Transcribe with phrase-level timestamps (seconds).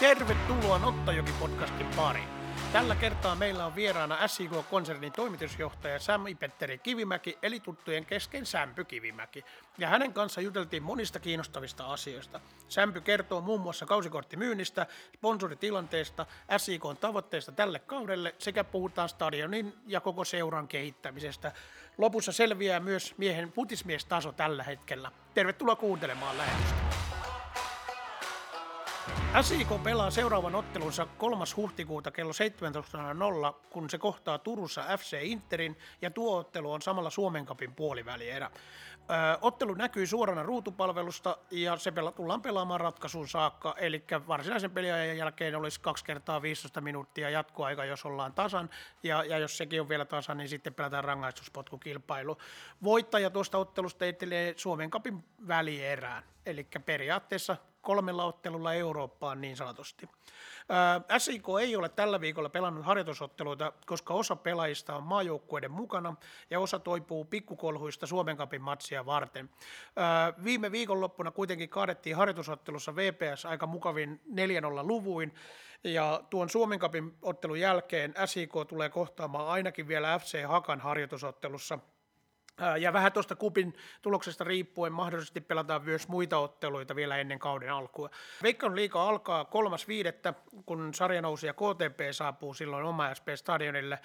[0.00, 2.28] Tervetuloa Nottajoki-podcastin pariin.
[2.72, 9.44] Tällä kertaa meillä on vieraana SIK-konsernin toimitusjohtaja Sami Petteri Kivimäki, eli tuttujen kesken Sämpy Kivimäki.
[9.78, 12.40] Ja hänen kanssa juteltiin monista kiinnostavista asioista.
[12.68, 16.26] Sämpy kertoo muun muassa kausikorttimyynnistä, sponsoritilanteesta,
[16.56, 21.52] SIKn tavoitteista tälle kaudelle sekä puhutaan stadionin ja koko seuran kehittämisestä.
[21.98, 25.12] Lopussa selviää myös miehen putismiestaso tällä hetkellä.
[25.34, 27.07] Tervetuloa kuuntelemaan lähetystä.
[29.42, 31.44] SIK pelaa seuraavan ottelunsa 3.
[31.56, 32.32] huhtikuuta kello
[33.52, 38.50] 17.00, kun se kohtaa Turussa FC Interin, ja tuo ottelu on samalla Suomen kapin puolivälierä.
[39.10, 45.16] Öö, ottelu näkyy suorana ruutupalvelusta ja se pela, tullaan pelaamaan ratkaisuun saakka, eli varsinaisen peliajan
[45.16, 48.70] jälkeen olisi kaksi kertaa 15 minuuttia jatkoaika, jos ollaan tasan,
[49.02, 52.38] ja, ja jos sekin on vielä tasan, niin sitten pelataan rangaistuspotkukilpailu.
[52.84, 60.08] Voittaja tuosta ottelusta etelee Suomen kapin välierään, eli periaatteessa kolmella ottelulla Eurooppaan niin sanotusti.
[61.18, 66.14] SIK ei ole tällä viikolla pelannut harjoitusotteluita, koska osa pelaajista on maajoukkueiden mukana
[66.50, 69.50] ja osa toipuu pikkukolhuista Suomen kapin matsia varten.
[70.44, 74.32] Viime viikonloppuna kuitenkin kaadettiin harjoitusottelussa VPS aika mukavin 4-0
[74.82, 75.34] luvuin,
[75.84, 81.78] ja tuon Suomen kapin ottelun jälkeen SIK tulee kohtaamaan ainakin vielä FC Hakan harjoitusottelussa–
[82.80, 88.10] ja vähän tuosta kupin tuloksesta riippuen mahdollisesti pelataan myös muita otteluita vielä ennen kauden alkua.
[88.42, 90.34] Veikkaus liiga alkaa kolmas viidettä,
[90.66, 93.98] kun sarjanousija KTP saapuu silloin oma SP-stadionille.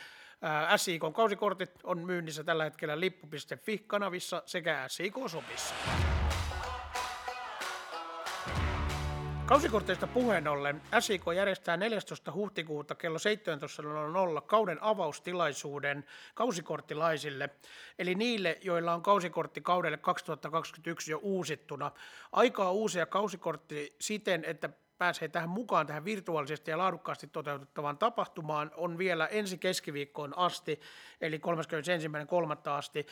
[0.77, 5.15] SIK kausikortit on myynnissä tällä hetkellä lippu.fi-kanavissa sekä SIK
[9.45, 12.31] Kausikorteista puheen ollen SIK järjestää 14.
[12.31, 13.17] huhtikuuta kello
[14.37, 17.49] 17.00 kauden avaustilaisuuden kausikorttilaisille,
[17.99, 21.91] eli niille, joilla on kausikortti kaudelle 2021 jo uusittuna.
[22.31, 24.69] Aikaa uusia kausikortti siten, että
[25.03, 30.79] pääsee tähän mukaan tähän virtuaalisesti ja laadukkaasti toteutettavaan tapahtumaan on vielä ensi keskiviikkoon asti,
[31.21, 31.37] eli
[32.67, 32.69] 31.3.
[32.71, 33.07] asti.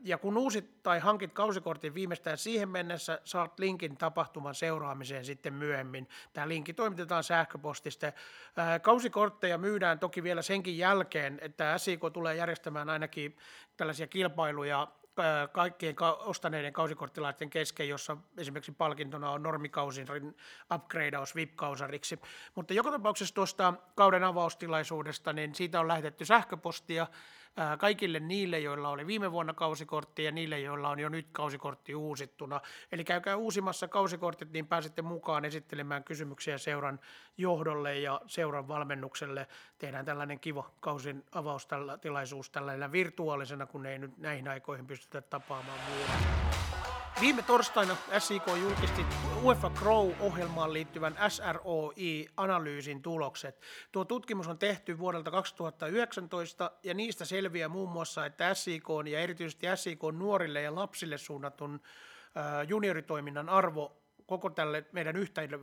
[0.00, 6.08] Ja kun uusit tai hankit kausikortin viimeistään siihen mennessä, saat linkin tapahtuman seuraamiseen sitten myöhemmin.
[6.32, 8.12] Tämä linkki toimitetaan sähköpostista.
[8.82, 13.36] Kausikortteja myydään toki vielä senkin jälkeen, että SIK tulee järjestämään ainakin
[13.76, 14.88] tällaisia kilpailuja
[15.52, 20.06] kaikkien ostaneiden kausikorttilaisten kesken, jossa esimerkiksi palkintona on normikausin
[20.74, 22.20] upgradeaus VIP-kausariksi.
[22.54, 27.06] Mutta joka tapauksessa tuosta kauden avaustilaisuudesta, niin siitä on lähetetty sähköpostia
[27.78, 32.60] kaikille niille, joilla oli viime vuonna kausikortti ja niille, joilla on jo nyt kausikortti uusittuna.
[32.92, 37.00] Eli käykää uusimassa kausikortit, niin pääsette mukaan esittelemään kysymyksiä seuran
[37.38, 39.46] johdolle ja seuran valmennukselle.
[39.78, 46.79] Tehdään tällainen kiva kausin avaustilaisuus tällainen virtuaalisena, kun ei nyt näihin aikoihin pystytä tapaamaan muuta.
[47.20, 49.06] Viime torstaina SIK julkisti
[49.42, 53.60] UEFA Grow-ohjelmaan liittyvän SROI-analyysin tulokset.
[53.92, 59.66] Tuo tutkimus on tehty vuodelta 2019 ja niistä selviää muun muassa, että SIK ja erityisesti
[59.74, 61.80] SIK nuorille ja lapsille suunnatun
[62.68, 65.14] junioritoiminnan arvo koko tälle meidän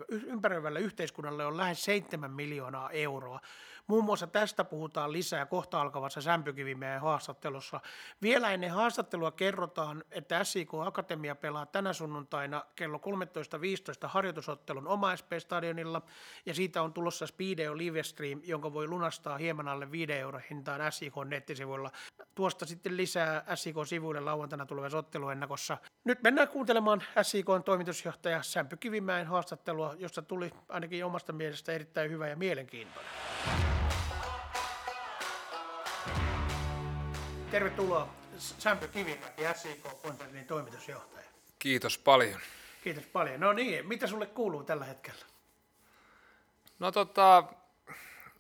[0.09, 3.39] ympäröivälle yhteiskunnalle on lähes 7 miljoonaa euroa.
[3.87, 7.79] Muun muassa tästä puhutaan lisää kohta alkavassa Sämpykivimeidän haastattelussa.
[8.21, 16.01] Vielä ennen haastattelua kerrotaan, että SIK Akatemia pelaa tänä sunnuntaina kello 13.15 harjoitusottelun oma SP-stadionilla,
[16.45, 21.13] ja siitä on tulossa Speedeo Livestream, jonka voi lunastaa hieman alle 5 euro hintaan SIK
[21.25, 21.91] nettisivuilla.
[22.35, 25.77] Tuosta sitten lisää SIK-sivuille lauantaina tulevassa otteluennakossa.
[26.03, 32.27] Nyt mennään kuuntelemaan SIK toimitusjohtaja Sämpy Kivimäen haastattelua, josta tuli ainakin omasta mielestä erittäin hyvä
[32.27, 33.76] ja mielenkiintoinen.
[37.51, 41.27] Tervetuloa Sämpy Kivimäki, SIK-konsernin toimitusjohtaja.
[41.59, 42.39] Kiitos paljon.
[42.83, 43.39] Kiitos paljon.
[43.39, 45.25] No niin, mitä sulle kuuluu tällä hetkellä?
[46.79, 47.43] No tota,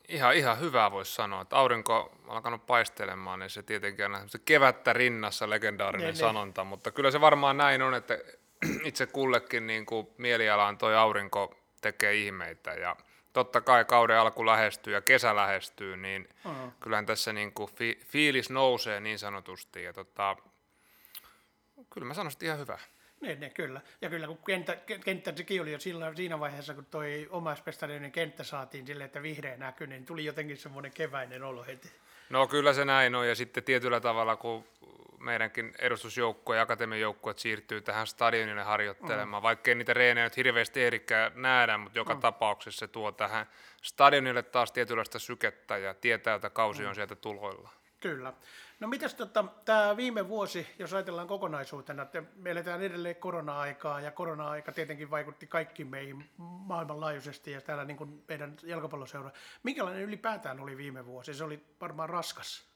[0.07, 4.39] ihan, ihan hyvää voisi sanoa, että aurinko on alkanut paistelemaan, niin se tietenkin on se
[4.39, 6.27] kevättä rinnassa legendaarinen ne, niin, niin.
[6.27, 6.69] sanonta, ne.
[6.69, 8.17] mutta kyllä se varmaan näin on, että
[8.83, 12.95] itse kullekin niin kuin mielialaan toi aurinko tekee ihmeitä ja
[13.37, 16.71] totta kai kauden alku lähestyy ja kesä lähestyy, niin uh-huh.
[16.79, 19.83] kyllähän tässä niin kuin fi- fiilis nousee niin sanotusti.
[19.83, 20.37] Ja tota,
[21.89, 22.79] kyllä mä sanoisin ihan hyvä.
[23.21, 23.81] Niin, niin, kyllä.
[24.01, 28.43] Ja kyllä kun kenttä, kenttä sekin oli jo sillä, siinä vaiheessa, kun toi omaispestarinen kenttä
[28.43, 31.91] saatiin sille, että vihreä näkyi, niin tuli jotenkin semmoinen keväinen olo heti.
[32.29, 34.65] No kyllä se näin on, ja sitten tietyllä tavalla, kun
[35.19, 39.43] meidänkin edustusjoukkue ja akatemiajoukkue siirtyy tähän stadionille harjoittelemaan, mm.
[39.43, 42.19] vaikkei niitä reenejä nyt hirveästi ehdikään nähdä, mutta joka mm.
[42.19, 43.45] tapauksessa se tuo tähän
[43.81, 46.95] stadionille taas tietynlaista sykettä ja tietää, että kausi on mm.
[46.95, 47.69] sieltä tuloilla.
[48.01, 48.33] Kyllä.
[48.79, 54.11] No mitäs tota, tämä viime vuosi, jos ajatellaan kokonaisuutena, että me eletään edelleen korona-aikaa ja
[54.11, 59.31] korona-aika tietenkin vaikutti kaikkiin meihin maailmanlaajuisesti ja täällä niin kuin meidän jalkapalloseura.
[59.63, 61.33] Minkälainen ylipäätään oli viime vuosi?
[61.33, 62.67] Se oli varmaan raskas.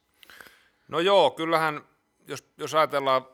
[0.88, 1.82] No joo, kyllähän
[2.28, 3.26] jos, jos ajatellaan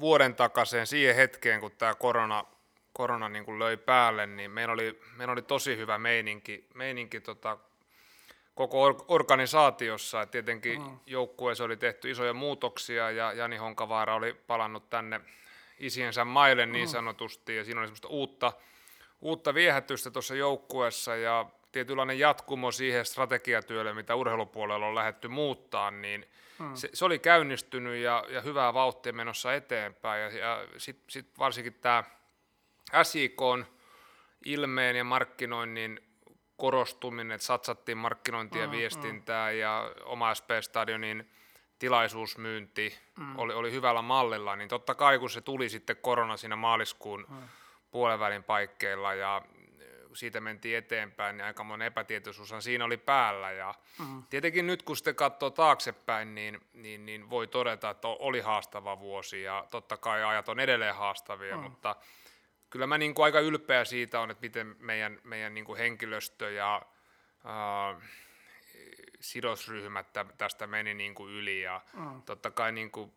[0.00, 2.44] vuoden takaisin siihen hetkeen, kun tämä korona,
[2.92, 7.58] korona niin kuin löi päälle, niin meillä oli, meillä oli tosi hyvä meininki, meininki tota,
[8.54, 10.22] koko organisaatiossa.
[10.22, 10.98] Et tietenkin mm.
[11.06, 15.20] joukkueessa oli tehty isoja muutoksia ja Jani Honkavaara oli palannut tänne
[15.78, 18.52] isiensä maille niin sanotusti ja siinä oli semmoista uutta,
[19.20, 26.26] uutta viehätystä tuossa joukkueessa ja tietynlainen jatkumo siihen strategiatyölle, mitä urheilupuolella on lähdetty muuttaa, niin
[26.58, 26.74] hmm.
[26.74, 30.22] se, se oli käynnistynyt ja, ja hyvää vauhtia menossa eteenpäin.
[30.22, 32.04] Ja, ja sitten sit varsinkin tämä
[33.02, 33.40] SIK
[34.44, 36.00] ilmeen ja markkinoinnin
[36.56, 39.58] korostuminen, että satsattiin markkinointia ja mm, viestintää mm.
[39.58, 41.30] ja oma SP-stadionin
[41.78, 43.38] tilaisuusmyynti mm.
[43.38, 47.36] oli, oli hyvällä mallilla, niin totta kai kun se tuli sitten korona siinä maaliskuun mm.
[47.90, 49.42] puolenvälin paikkeilla ja
[50.14, 53.52] siitä mentiin eteenpäin, niin aika monen epätietoisuushan siinä oli päällä.
[53.52, 54.22] Ja mm.
[54.30, 59.42] Tietenkin nyt kun sitten katsoo taaksepäin, niin, niin, niin voi todeta, että oli haastava vuosi
[59.42, 61.62] ja totta kai ajat on edelleen haastavia, mm.
[61.62, 61.96] mutta
[62.70, 66.50] kyllä mä niin kuin aika ylpeä siitä on, että miten meidän, meidän niin kuin henkilöstö
[66.50, 66.82] ja
[67.46, 68.02] äh,
[69.20, 70.06] sidosryhmät
[70.38, 72.22] tästä meni niin kuin yli ja mm.
[72.22, 73.12] totta kai niin kuin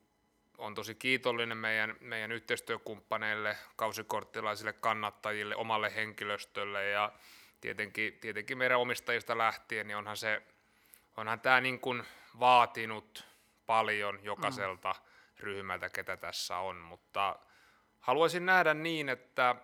[0.62, 7.12] on tosi kiitollinen meidän, meidän yhteistyökumppaneille, kausikorttilaisille kannattajille, omalle henkilöstölle ja
[7.62, 10.42] tietenkin, tietenkin meidän omistajista lähtien, niin onhan, se,
[11.18, 12.04] onhan tämä niin kuin
[12.40, 13.26] vaatinut
[13.66, 15.02] paljon jokaiselta mm.
[15.40, 17.40] ryhmältä, ketä tässä on, mutta
[18.00, 19.56] haluaisin nähdä niin, että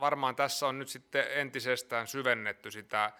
[0.00, 3.12] varmaan tässä on nyt sitten entisestään syvennetty sitä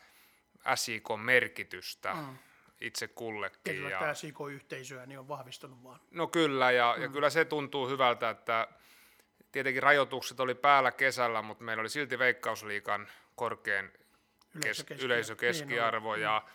[0.75, 2.15] SIK-merkitystä.
[2.15, 2.39] Mm
[2.81, 3.83] itse kullekin.
[3.83, 6.01] Ja, tämä SIK-yhteisöä niin on vahvistunut vaan.
[6.11, 7.03] No kyllä, ja, mm.
[7.03, 8.69] ja kyllä se tuntuu hyvältä, että
[9.53, 13.93] tietenkin rajoitukset oli päällä kesällä, mutta meillä oli silti Veikkausliikan korkein
[14.55, 16.53] yleisökeskiarvo, yleisökeskiarvo niin ja mm.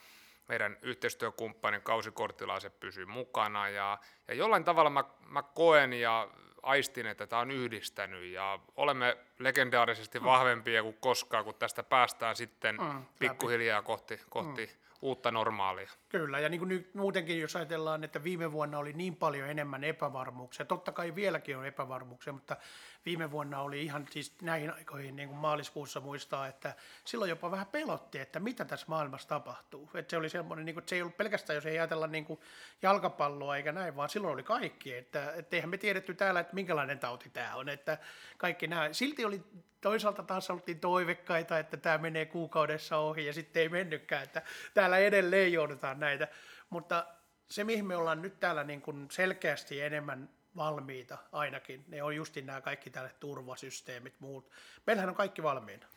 [0.47, 3.97] meidän yhteistyökumppanin kausikorttilaiset pysyy mukana ja,
[4.27, 6.29] ja jollain tavalla mä, mä koen ja
[6.63, 10.25] aistin, että tämä on yhdistänyt ja olemme legendaarisesti mm.
[10.25, 15.89] vahvempia kuin koskaan, kun tästä päästään sitten mm, pikkuhiljaa kohti, kohti mm uutta normaalia.
[16.17, 19.83] Kyllä, ja niin kuin nyt muutenkin jos ajatellaan, että viime vuonna oli niin paljon enemmän
[19.83, 22.57] epävarmuuksia, totta kai vieläkin on epävarmuuksia, mutta
[23.05, 26.75] viime vuonna oli ihan siis näihin aikoihin, niin kuin maaliskuussa muistaa, että
[27.05, 29.89] silloin jopa vähän pelotti, että mitä tässä maailmassa tapahtuu.
[29.93, 32.25] Että se oli semmoinen, niin kuin, että se ei ollut pelkästään, jos ei ajatella niin
[32.25, 32.39] kuin
[32.81, 34.93] jalkapalloa eikä näin, vaan silloin oli kaikki.
[34.93, 37.69] Että, että eihän me tiedetty täällä, että minkälainen tauti tämä on.
[37.69, 37.97] Että
[38.37, 38.89] kaikki nämä.
[38.91, 39.41] Silti oli
[39.83, 44.41] toisaalta taas oltiin toivekkaita, että tämä menee kuukaudessa ohi ja sitten ei mennytkään, että
[44.73, 46.27] täällä edelleen joudutaan näitä.
[46.69, 47.05] Mutta
[47.49, 52.41] se, mihin me ollaan nyt täällä niin kuin selkeästi enemmän valmiita ainakin, ne on justi
[52.41, 54.51] nämä kaikki tälle turvasysteemit, muut.
[54.87, 55.87] Meillähän on kaikki valmiina.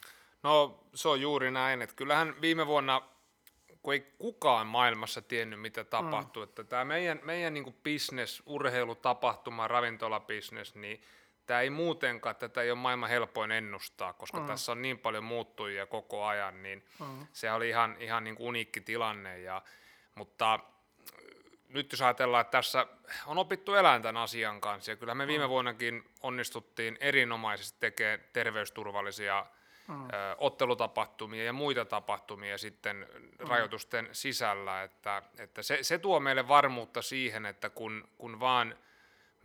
[0.43, 3.03] No se on juuri näin, että kyllähän viime vuonna,
[3.83, 6.49] kun ei kukaan maailmassa tiennyt, mitä tapahtuu, mm.
[6.49, 11.03] että tämä meidän, meidän niin kuin business, urheilutapahtuma, ravintolabisnes, niin
[11.47, 14.47] tämä ei muutenkaan, tätä ei ole maailman helpoin ennustaa, koska mm.
[14.47, 17.27] tässä on niin paljon muuttujia koko ajan, niin mm.
[17.33, 19.41] se oli ihan, ihan niin kuin uniikki tilanne.
[19.41, 19.63] Ja,
[20.17, 20.61] mutta
[21.69, 22.87] nyt jos ajatellaan, että tässä
[23.27, 25.49] on opittu eläin tämän asian kanssa, ja kyllä me viime mm.
[25.49, 29.47] vuonnakin onnistuttiin erinomaisesti tekemään terveysturvallisia
[29.89, 30.05] mm.
[30.05, 33.49] ö, ottelutapahtumia ja muita tapahtumia sitten mm.
[33.49, 38.75] rajoitusten sisällä, että, että se, se tuo meille varmuutta siihen, että kun, kun vaan–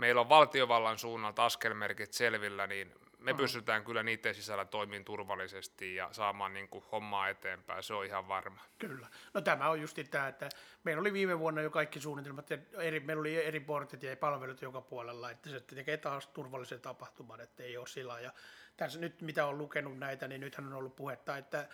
[0.01, 3.37] meillä on valtiovallan suunnalta askelmerkit selvillä, niin me mm.
[3.37, 8.27] pystytään kyllä niiden sisällä toimimaan turvallisesti ja saamaan niin kuin hommaa eteenpäin, se on ihan
[8.27, 8.61] varma.
[8.79, 9.07] Kyllä.
[9.33, 10.49] No tämä on just tämä, että
[10.83, 14.61] meillä oli viime vuonna jo kaikki suunnitelmat, ja eri, meillä oli eri portit ja palvelut
[14.61, 18.19] joka puolella, että se tekee taas turvallisen tapahtuman, että ei ole sillä.
[18.19, 18.31] Ja
[18.77, 21.67] tässä nyt mitä on lukenut näitä, niin nythän on ollut puhetta, että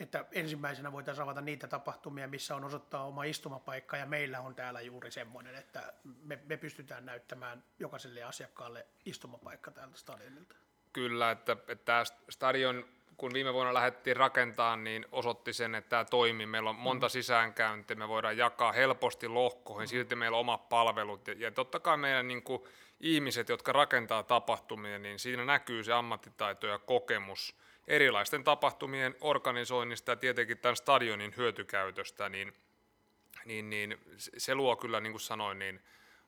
[0.00, 4.80] että ensimmäisenä voitaisiin avata niitä tapahtumia, missä on osoittaa oma istumapaikka, ja meillä on täällä
[4.80, 5.92] juuri semmoinen, että
[6.22, 10.54] me, me pystytään näyttämään jokaiselle asiakkaalle istumapaikka täältä stadionilta.
[10.94, 12.84] Kyllä, että, että tämä stadion,
[13.16, 16.46] kun viime vuonna lähdettiin rakentamaan, niin osoitti sen, että tämä toimii.
[16.46, 17.10] Meillä on monta mm.
[17.10, 19.90] sisäänkäyntiä, me voidaan jakaa helposti lohkoihin, mm.
[19.90, 22.62] silti meillä on omat palvelut, ja, ja totta kai meidän niin kuin,
[23.00, 27.56] ihmiset, jotka rakentaa tapahtumia, niin siinä näkyy se ammattitaito ja kokemus,
[27.88, 32.52] erilaisten tapahtumien organisoinnista ja tietenkin tämän stadionin hyötykäytöstä, niin,
[33.44, 34.00] niin, niin
[34.38, 35.80] se luo kyllä, niin kuin sanoin, niin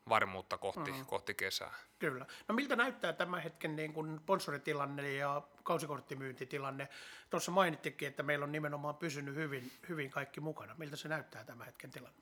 [0.08, 1.06] varmuutta kohti, mm.
[1.06, 1.74] kohti kesää.
[1.98, 2.26] Kyllä.
[2.48, 6.88] No miltä näyttää tämän hetken niin kuin sponsoritilanne ja kausikorttimyyntitilanne?
[7.30, 10.74] Tuossa mainittikin, että meillä on nimenomaan pysynyt hyvin, hyvin kaikki mukana.
[10.78, 12.18] Miltä se näyttää tämän hetken tilanne?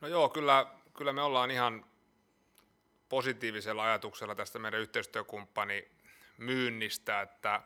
[0.00, 1.84] No joo, kyllä, kyllä me ollaan ihan
[3.08, 5.88] positiivisella ajatuksella tästä meidän yhteistyökumppani
[6.38, 7.62] myynnistä, että,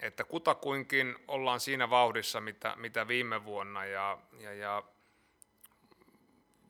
[0.00, 4.82] että kutakuinkin ollaan siinä vauhdissa, mitä, mitä viime vuonna ja, ja, ja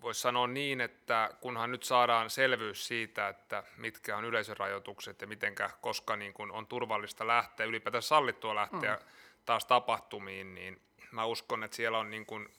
[0.03, 5.71] voisi sanoa niin, että kunhan nyt saadaan selvyys siitä, että mitkä on yleisörajoitukset ja mitenkä,
[5.81, 9.03] koska niin kun on turvallista lähteä, ylipäätään sallittua lähteä mm.
[9.45, 12.51] taas tapahtumiin, niin mä uskon, että siellä on niin kun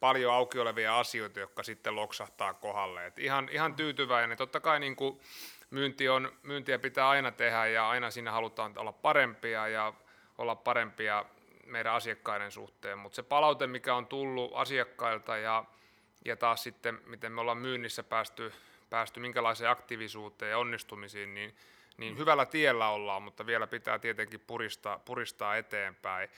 [0.00, 3.06] paljon auki olevia asioita, jotka sitten loksahtaa kohdalle.
[3.06, 4.38] Et ihan, ihan tyytyväinen.
[4.38, 5.20] Totta kai niin kuin
[5.70, 9.92] myynti on, myyntiä pitää aina tehdä ja aina siinä halutaan olla parempia ja
[10.38, 11.24] olla parempia
[11.66, 15.64] meidän asiakkaiden suhteen, mutta se palaute, mikä on tullut asiakkailta ja,
[16.24, 18.52] ja taas sitten, miten me ollaan myynnissä päästy,
[18.90, 21.56] päästy minkälaiseen aktiivisuuteen ja onnistumisiin, niin,
[21.96, 26.28] niin hyvällä tiellä ollaan, mutta vielä pitää tietenkin puristaa, puristaa eteenpäin.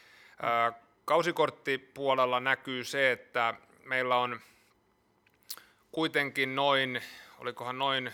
[0.43, 0.73] Ää,
[1.05, 4.41] kausikorttipuolella näkyy se, että meillä on
[5.93, 7.03] kuitenkin noin,
[7.39, 8.13] olikohan noin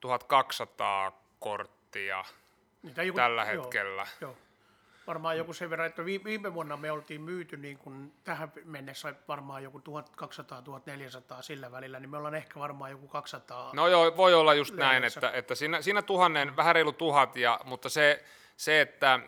[0.00, 2.24] 1200 korttia
[3.02, 4.06] joku, tällä hetkellä.
[4.20, 4.43] Joo, joo.
[5.06, 9.62] Varmaan joku sen verran, että viime vuonna me oltiin myyty niin kuin tähän mennessä varmaan
[9.62, 9.82] joku 1200-1400
[11.40, 13.70] sillä välillä, niin me ollaan ehkä varmaan joku 200.
[13.72, 14.90] No joo, voi olla just lehdessä.
[14.90, 18.24] näin, että, että siinä, siinä tuhannen, vähän reilu tuhat, ja, mutta se,
[18.56, 19.20] se, että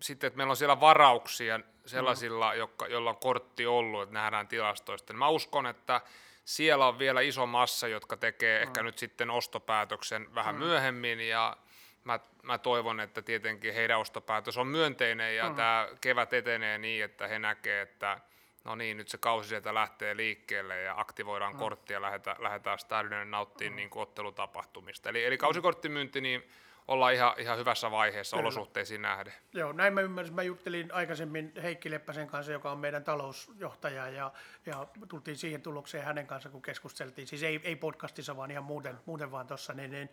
[0.00, 2.58] sitten, että meillä on siellä varauksia sellaisilla, mm.
[2.58, 5.12] jotka, joilla on kortti ollut, että nähdään tilastoista.
[5.12, 6.00] Niin mä uskon, että
[6.44, 8.62] siellä on vielä iso massa, jotka tekee mm.
[8.62, 10.58] ehkä nyt sitten ostopäätöksen vähän mm.
[10.58, 11.56] myöhemmin ja
[12.04, 15.54] mä, mä toivon, että tietenkin heidän ostopäätös on myönteinen ja mm.
[15.56, 18.20] tämä kevät etenee niin, että he näkee, että
[18.64, 21.58] no niin, nyt se kausi sieltä lähtee liikkeelle ja aktivoidaan mm.
[21.58, 23.76] kortti ja lähdetään, lähdetään stadionin nauttimaan mm.
[23.76, 25.08] niin ottelutapahtumista.
[25.08, 26.50] Eli, eli kausikorttimyynti, niin
[26.88, 28.46] ollaan ihan, ihan hyvässä vaiheessa Kyllä.
[28.46, 29.32] olosuhteisiin nähden.
[29.52, 30.34] Joo, näin mä ymmärsin.
[30.34, 34.32] Mä juttelin aikaisemmin Heikki Leppäsen kanssa, joka on meidän talousjohtaja, ja,
[34.66, 37.26] ja tultiin siihen tulokseen hänen kanssa, kun keskusteltiin.
[37.26, 40.10] Siis ei, ei podcastissa, vaan ihan muuten, muuten vaan tuossa, niin, niin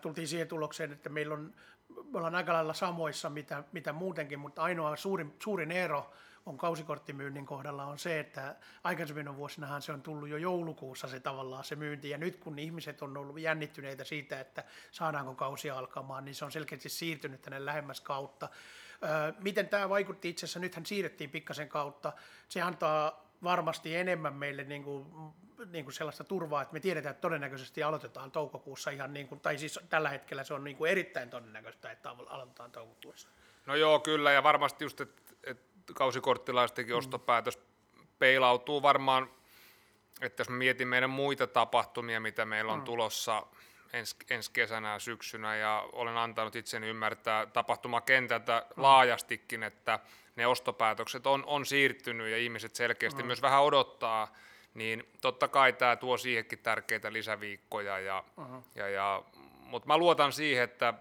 [0.00, 1.54] tultiin siihen tulokseen, että meillä on,
[1.88, 6.12] me ollaan aika lailla samoissa, mitä, mitä muutenkin, mutta ainoa suurin, suurin ero
[6.46, 11.64] on kausikorttimyynnin kohdalla on se, että aikaisemmin vuosinahan se on tullut jo joulukuussa se tavallaan
[11.64, 16.34] se myynti, ja nyt kun ihmiset on ollut jännittyneitä siitä, että saadaanko kausi alkamaan, niin
[16.34, 18.48] se on selkeästi siirtynyt tänne lähemmäs kautta.
[19.38, 22.12] Miten tämä vaikutti itse asiassa, nythän siirrettiin pikkasen kautta,
[22.48, 25.06] se antaa varmasti enemmän meille niin kuin,
[25.66, 29.58] niin kuin sellaista turvaa, että me tiedetään, että todennäköisesti aloitetaan toukokuussa ihan niin kuin, tai
[29.58, 33.28] siis tällä hetkellä se on niin kuin erittäin todennäköistä, että aloitetaan toukokuussa.
[33.66, 35.22] No joo, kyllä, ja varmasti just, että
[35.94, 36.98] kausikorttilaistenkin mm.
[36.98, 37.58] ostopäätös
[38.18, 39.30] peilautuu varmaan,
[40.20, 42.84] että jos mietin meidän muita tapahtumia, mitä meillä on mm.
[42.84, 43.46] tulossa
[43.92, 48.82] ensi, ensi kesänä ja syksynä, ja olen antanut itseni ymmärtää tapahtumakentältä mm.
[48.82, 49.98] laajastikin, että
[50.36, 53.26] ne ostopäätökset on, on siirtynyt ja ihmiset selkeästi mm.
[53.26, 54.34] myös vähän odottaa,
[54.74, 58.62] niin totta kai tämä tuo siihenkin tärkeitä lisäviikkoja, ja, mm-hmm.
[58.74, 59.22] ja, ja,
[59.60, 60.94] mutta mä luotan siihen, että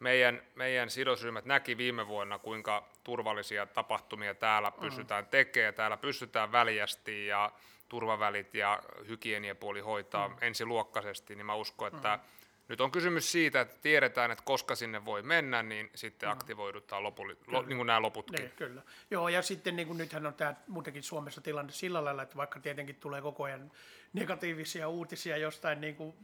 [0.00, 4.80] meidän, meidän sidosryhmät näki viime vuonna, kuinka turvallisia tapahtumia täällä mm.
[4.80, 7.50] pystytään tekemään, täällä pystytään väljästi ja
[7.88, 10.36] turvavälit ja hygieniapuoli hoitaa mm.
[10.40, 12.22] ensiluokkaisesti, niin mä uskon, että mm.
[12.68, 16.32] Nyt on kysymys siitä, että tiedetään, että koska sinne voi mennä, niin sitten mm.
[16.32, 18.40] aktivoidutaan lopulli, lo, niin kuin nämä loputkin.
[18.40, 18.82] Niin, kyllä.
[19.10, 22.60] Joo, ja sitten niin kuin nythän on tämä muutenkin Suomessa tilanne sillä lailla, että vaikka
[22.60, 23.72] tietenkin tulee koko ajan
[24.12, 26.14] negatiivisia uutisia jostain niin kuin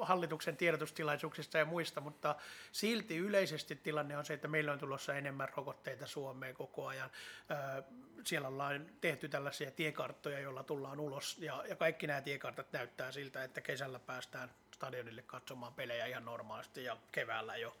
[0.00, 2.36] hallituksen tiedotustilaisuuksista ja muista, mutta
[2.72, 7.10] silti yleisesti tilanne on se, että meillä on tulossa enemmän rokotteita Suomeen koko ajan.
[8.24, 13.44] Siellä ollaan tehty tällaisia tiekarttoja, joilla tullaan ulos, ja, ja kaikki nämä tiekartat näyttää siltä,
[13.44, 17.76] että kesällä päästään stadionille katsomaan pelejä ihan normaalisti ja keväällä jo.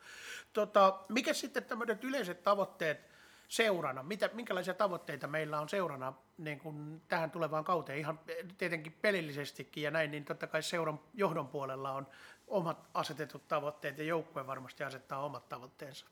[0.52, 3.00] Tota, mikä sitten tämmöiset yleiset tavoitteet,
[3.48, 4.02] seurana?
[4.02, 7.98] Mitä, minkälaisia tavoitteita meillä on seurana niin kuin tähän tulevaan kauteen?
[7.98, 8.20] Ihan
[8.58, 12.06] tietenkin pelillisestikin ja näin, niin totta kai seuran johdon puolella on
[12.46, 16.06] omat asetetut tavoitteet ja joukkue varmasti asettaa omat tavoitteensa.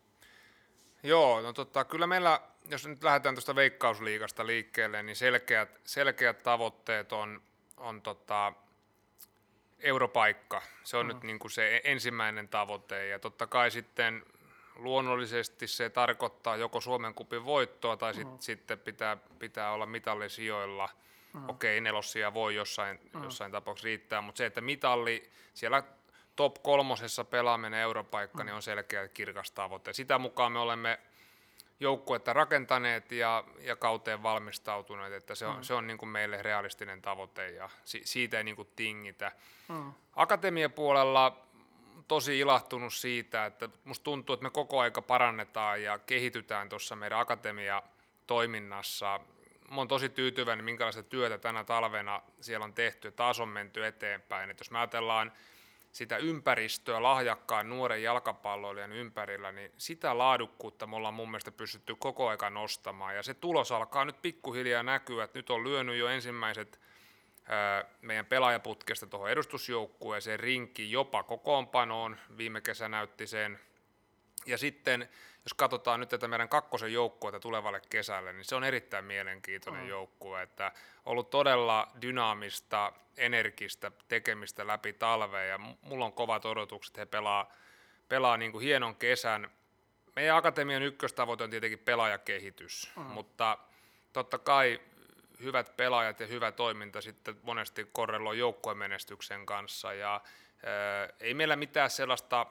[1.02, 7.12] Joo, no totta, kyllä meillä, jos nyt lähdetään tuosta veikkausliigasta liikkeelle, niin selkeät, selkeät tavoitteet
[7.12, 7.42] on,
[7.76, 8.52] on tota,
[9.80, 10.62] europaikka.
[10.84, 11.14] Se on mm.
[11.14, 14.24] nyt niin kuin se ensimmäinen tavoite ja totta kai sitten
[14.76, 18.38] luonnollisesti se tarkoittaa joko Suomen kupin voittoa tai sit, mm.
[18.38, 20.88] sitten pitää, pitää olla mitallisijoilla.
[21.32, 21.48] Mm.
[21.48, 23.22] Okei, nelossia voi jossain, mm.
[23.22, 25.82] jossain tapauksessa riittää, mutta se, että mitalli siellä
[26.36, 28.46] top kolmosessa pelaaminen europaikka, mm.
[28.46, 29.92] niin on selkeä kirkas tavoite.
[29.92, 30.98] Sitä mukaan me olemme
[31.80, 35.62] joukkuetta rakentaneet ja, ja kauteen valmistautuneet, että se on, mm.
[35.62, 39.32] se on niin kuin meille realistinen tavoite ja si, siitä ei niin kuin tingitä.
[39.68, 39.92] Mm.
[40.16, 41.46] Akatemiapuolella
[42.08, 47.18] tosi ilahtunut siitä, että musta tuntuu, että me koko aika parannetaan ja kehitytään tuossa meidän
[47.18, 47.82] akatemia
[48.26, 49.20] toiminnassa.
[49.70, 54.50] mä oon tosi tyytyväinen, minkälaista työtä tänä talvena siellä on tehty, taas on menty eteenpäin.
[54.50, 55.32] Et jos me ajatellaan
[55.96, 62.28] sitä ympäristöä lahjakkaan nuoren jalkapalloilijan ympärillä, niin sitä laadukkuutta me ollaan mun mielestä pystytty koko
[62.28, 63.16] ajan nostamaan.
[63.16, 66.80] Ja se tulos alkaa nyt pikkuhiljaa näkyä, että nyt on lyönyt jo ensimmäiset
[68.00, 72.16] meidän pelaajaputkesta tuohon edustusjoukkueeseen rinki jopa kokoonpanoon.
[72.36, 73.60] Viime kesä näytti sen.
[74.46, 75.08] Ja sitten
[75.46, 79.88] jos katsotaan nyt tätä meidän kakkosen joukkuetta tulevalle kesälle, niin se on erittäin mielenkiintoinen mm.
[79.88, 80.72] joukkue, että
[81.04, 87.52] ollut todella dynaamista, energistä tekemistä läpi talvea ja mulla on kovat odotukset, he pelaa,
[88.08, 89.50] pelaa niin kuin hienon kesän.
[90.16, 93.02] Meidän akatemian ykköstavoite on tietenkin pelaajakehitys, mm.
[93.02, 93.58] mutta
[94.12, 94.80] totta kai
[95.42, 101.56] hyvät pelaajat ja hyvä toiminta sitten monesti korreloi joukkueen menestyksen kanssa ja ää, ei meillä
[101.56, 102.46] mitään sellaista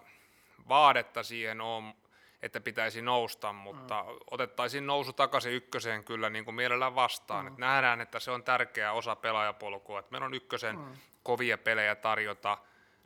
[0.70, 1.94] vaadetta siihen ole,
[2.42, 4.18] että pitäisi nousta, mutta mm.
[4.32, 7.46] otettaisiin nousu takaisin ykköseen kyllä niin kuin mielellään vastaan.
[7.46, 7.48] Mm.
[7.48, 10.86] Että nähdään, että se on tärkeä osa pelaajapolkua, että meillä on ykkösen mm.
[11.24, 12.58] kovia pelejä tarjota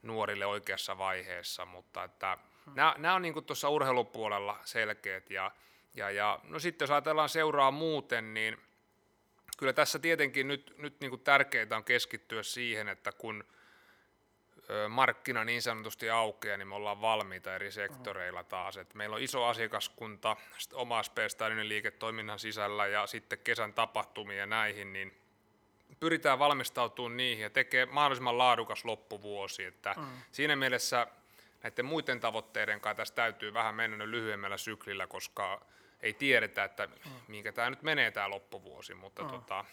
[0.01, 2.71] nuorille oikeassa vaiheessa, mutta että mm.
[2.75, 5.51] nämä, nämä on niin tuossa urheilupuolella selkeät ja,
[5.93, 8.57] ja, ja no sitten jos ajatellaan seuraa muuten, niin
[9.57, 13.43] kyllä tässä tietenkin nyt, nyt niin kuin tärkeää on keskittyä siihen, että kun–
[14.89, 18.77] markkina niin sanotusti aukeaa, niin me ollaan valmiita eri sektoreilla taas.
[18.77, 20.37] Et meillä on iso asiakaskunta
[20.73, 25.17] oma Stadionin liiketoiminnan sisällä ja sitten kesän tapahtumia näihin, niin
[25.99, 29.63] pyritään valmistautumaan niihin ja tekee mahdollisimman laadukas loppuvuosi.
[29.63, 30.05] Että mm.
[30.31, 31.07] Siinä mielessä
[31.63, 35.65] näiden muiden tavoitteiden kanssa tässä täytyy vähän mennä lyhyemmällä syklillä, koska
[36.01, 37.11] ei tiedetä, että mm.
[37.27, 39.29] minkä tämä nyt menee tämä loppuvuosi, mutta mm.
[39.29, 39.65] tota,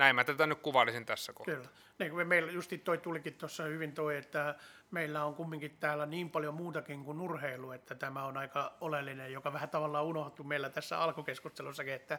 [0.00, 1.54] näin mä tätä nyt kuvailisin tässä kohtaa.
[1.54, 1.68] Kyllä.
[1.98, 4.54] Niin, meillä justi toi tulikin tuossa hyvin toi, että
[4.90, 9.52] meillä on kumminkin täällä niin paljon muutakin kuin urheilu, että tämä on aika oleellinen, joka
[9.52, 12.18] vähän tavallaan unohtuu meillä tässä alkukeskustelussakin, että,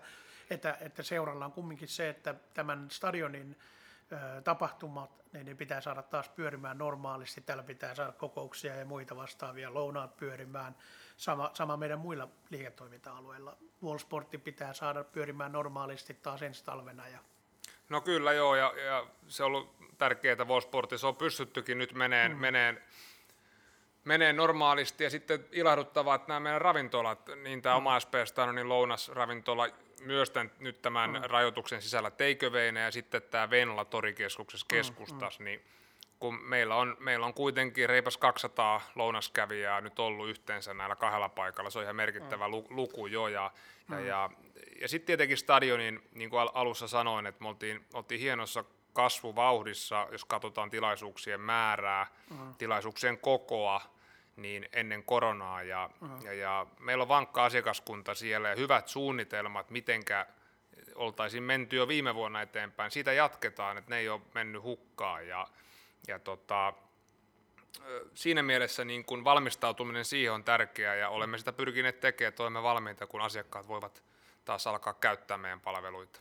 [0.49, 3.57] että, että seuralla on kumminkin se, että tämän stadionin
[4.43, 7.41] tapahtumat, niin ne pitää saada taas pyörimään normaalisti.
[7.41, 10.75] Täällä pitää saada kokouksia ja muita vastaavia, lounaat pyörimään.
[11.17, 13.57] Sama, sama meidän muilla liiketoiminta-alueilla.
[13.83, 17.19] Wallsportti pitää saada pyörimään normaalisti taas ensi talvena ja
[17.91, 22.31] No kyllä joo, ja, ja se on ollut tärkeää, että Vosportissa on pystyttykin nyt meneen,
[22.31, 22.37] mm.
[22.37, 22.83] meneen,
[24.03, 27.77] meneen normaalisti, ja sitten ilahduttavaa, että nämä meidän ravintolat, niin tämä mm.
[27.77, 28.13] oma SP
[28.53, 29.67] niin lounasravintola,
[30.01, 31.21] myös tämän, nyt tämän mm.
[31.23, 35.43] rajoituksen sisällä teiköveinä, ja sitten tämä Venla torikeskuksessa mm, keskustassa, mm.
[35.43, 35.61] niin
[36.21, 41.69] kun meillä on, meillä on kuitenkin reipas 200 lounaskävijää nyt ollut yhteensä näillä kahdella paikalla,
[41.69, 42.53] se on ihan merkittävä mm.
[42.69, 43.51] luku jo, ja,
[43.87, 43.93] mm.
[43.93, 44.29] ja, ja,
[44.81, 50.25] ja sitten tietenkin stadionin, niin kuin alussa sanoin, että me oltiin, oltiin hienossa kasvuvauhdissa, jos
[50.25, 52.55] katsotaan tilaisuuksien määrää, mm.
[52.55, 53.81] tilaisuuksien kokoa,
[54.35, 56.25] niin ennen koronaa, ja, mm.
[56.25, 60.27] ja, ja meillä on vankka asiakaskunta siellä ja hyvät suunnitelmat, mitenkä
[60.95, 62.91] oltaisiin menty jo viime vuonna eteenpäin.
[62.91, 65.47] Siitä jatketaan, että ne ei ole mennyt hukkaan, ja
[66.07, 66.73] ja tota,
[68.13, 72.63] siinä mielessä niin kun valmistautuminen siihen on tärkeää ja olemme sitä pyrkineet tekemään, että olemme
[72.63, 74.03] valmiita, kun asiakkaat voivat
[74.45, 76.19] taas alkaa käyttää meidän palveluita.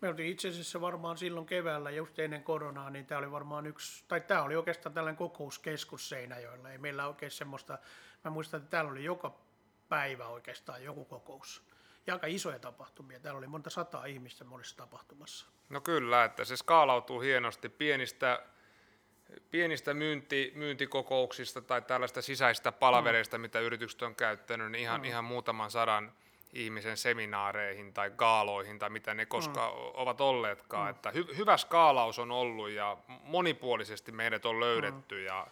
[0.00, 4.04] Me oltiin itse asiassa varmaan silloin keväällä, just ennen koronaa, niin tämä oli varmaan yksi,
[4.08, 6.70] tai tämä oli oikeastaan tällainen kokouskeskus Seinäjoella.
[6.70, 7.78] Ei meillä oikein semmoista,
[8.24, 9.34] mä muistan, että täällä oli joka
[9.88, 11.62] päivä oikeastaan joku kokous.
[12.06, 13.20] Ja aika isoja tapahtumia.
[13.20, 15.46] Täällä oli monta sataa ihmistä monessa tapahtumassa.
[15.68, 18.42] No kyllä, että se skaalautuu hienosti pienistä
[19.50, 23.42] pienistä myynti, myyntikokouksista tai tällaista sisäistä palvereista, mm.
[23.42, 25.04] mitä yritykset on käyttänyt, niin ihan, mm.
[25.04, 26.12] ihan muutaman sadan
[26.52, 29.76] ihmisen seminaareihin tai gaaloihin tai mitä ne koska mm.
[29.94, 30.86] ovat olleetkaan.
[30.86, 30.90] Mm.
[30.90, 35.24] Että hy, hyvä skaalaus on ollut ja monipuolisesti meidät on löydetty mm.
[35.24, 35.46] ja,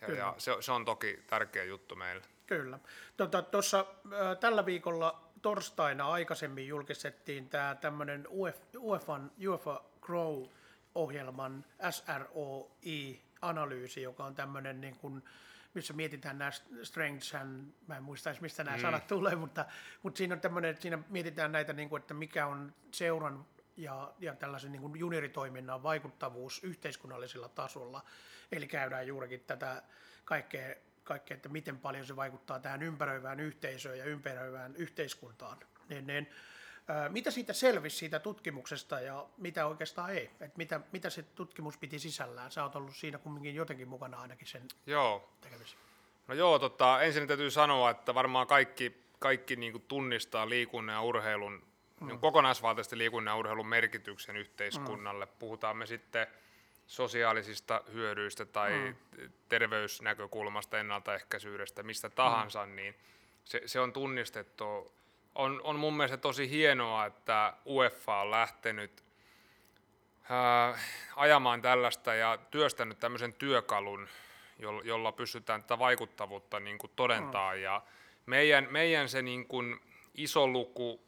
[0.00, 2.22] ja, ja se, se on toki tärkeä juttu meille.
[2.46, 2.78] Kyllä.
[3.16, 10.44] Tuota, tuossa äh, tällä viikolla torstaina aikaisemmin julkistettiin tämä tämmöinen UEFA, UEFA Grow
[10.96, 15.24] ohjelman SROI-analyysi, joka on tämmöinen niin kuin,
[15.74, 16.50] missä mietitään nämä
[16.82, 18.80] strengths, and, mä en muista edes mistä nämä mm.
[18.80, 19.64] sanat tulee, mutta,
[20.02, 24.12] mutta siinä on tämmöinen, että siinä mietitään näitä, niin kuin, että mikä on seuran ja,
[24.18, 28.04] ja tällaisen niin kuin junioritoiminnan vaikuttavuus yhteiskunnallisella tasolla.
[28.52, 29.82] Eli käydään juurikin tätä
[30.24, 35.58] kaikkea, kaikkea, että miten paljon se vaikuttaa tähän ympäröivään yhteisöön ja ympäröivään yhteiskuntaan.
[35.88, 36.30] Niin, niin,
[37.08, 40.30] mitä siitä selvisi siitä tutkimuksesta ja mitä oikeastaan ei?
[40.40, 42.50] Et mitä, mitä se tutkimus piti sisällään?
[42.50, 45.28] Sä oot ollut siinä kumminkin jotenkin mukana ainakin sen joo.
[45.40, 45.76] tekemisessä.
[46.28, 51.62] No joo, tota, ensin täytyy sanoa, että varmaan kaikki, kaikki niin tunnistaa liikunnan ja urheilun,
[52.00, 52.06] mm.
[52.06, 55.24] niin kokonaisvaltaisesti liikunnan ja urheilun merkityksen yhteiskunnalle.
[55.24, 55.32] Mm.
[55.38, 56.26] Puhutaan me sitten
[56.86, 58.96] sosiaalisista hyödyistä tai mm.
[59.48, 62.76] terveysnäkökulmasta, ennaltaehkäisyydestä, mistä tahansa, mm.
[62.76, 62.94] niin
[63.44, 64.95] se, se on tunnistettu
[65.36, 69.04] on, on mun mielestä tosi hienoa, että UEFA on lähtenyt
[70.30, 70.78] ää,
[71.16, 74.08] ajamaan tällaista ja työstänyt tämmöisen työkalun,
[74.58, 77.54] jolla, jolla pystytään tätä vaikuttavuutta niin kuin todentaa.
[77.54, 77.60] Mm.
[77.60, 77.82] Ja
[78.26, 79.80] meidän, meidän se niin kuin
[80.14, 81.00] iso luku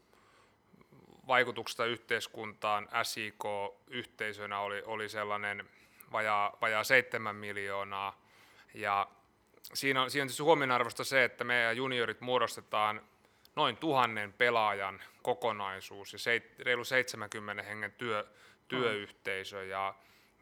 [1.28, 5.68] vaikutuksesta yhteiskuntaan SIK-yhteisönä oli, oli sellainen
[6.12, 8.20] vajaa, vajaa 7 miljoonaa.
[8.74, 9.08] Ja
[9.74, 13.02] siinä on, siinä on siis huomionarvoista se, että meidän juniorit muodostetaan
[13.58, 18.26] noin tuhannen pelaajan kokonaisuus ja se, reilu 70 hengen työ,
[18.68, 19.94] työyhteisö ja,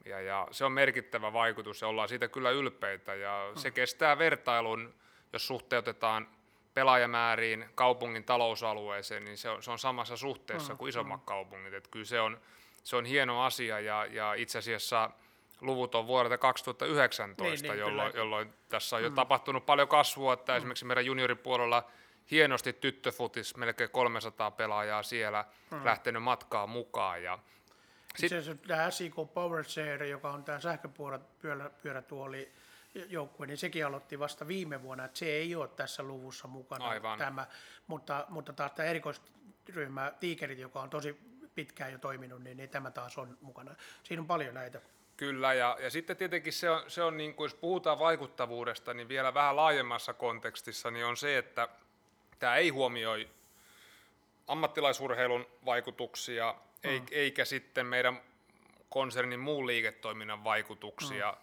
[0.05, 4.94] ja, ja se on merkittävä vaikutus ja ollaan siitä kyllä ylpeitä ja se kestää vertailun,
[5.33, 6.29] jos suhteutetaan
[6.74, 11.74] pelaajamääriin kaupungin talousalueeseen, niin se on, se on samassa suhteessa kuin isommat kaupungit.
[11.74, 12.40] Että kyllä se on,
[12.85, 15.11] se on hieno asia ja, ja itse asiassa
[15.61, 19.14] luvut on vuodelta 2019, niin, niin, jolloin, jolloin tässä on jo mm.
[19.14, 20.57] tapahtunut paljon kasvua, että mm.
[20.57, 21.85] esimerkiksi meidän junioripuolella
[22.30, 25.84] hienosti tyttöfutis, melkein 300 pelaajaa siellä mm.
[25.84, 27.22] lähtenyt matkaan mukaan.
[27.22, 27.38] Ja
[28.22, 32.52] Itse asiassa tämä SIK Power Share, joka on tämä sähköpyörätuoli
[33.08, 37.18] joukkue, niin sekin aloitti vasta viime vuonna, että se ei ole tässä luvussa mukana Aivan.
[37.18, 37.46] tämä,
[37.86, 41.20] mutta, mutta taas tämä erikoisryhmä Tiikerit, joka on tosi
[41.54, 43.74] pitkään jo toiminut, niin, niin tämä taas on mukana.
[44.02, 44.80] Siinä on paljon näitä.
[45.16, 49.08] Kyllä, ja, ja sitten tietenkin se on, se on niin kuin, jos puhutaan vaikuttavuudesta, niin
[49.08, 51.68] vielä vähän laajemmassa kontekstissa, niin on se, että
[52.38, 53.29] tämä ei huomioi
[54.46, 57.07] ammattilaisurheilun vaikutuksia, mm.
[57.11, 58.20] eikä sitten meidän
[58.88, 61.33] konsernin muun liiketoiminnan vaikutuksia.
[61.33, 61.38] Mm.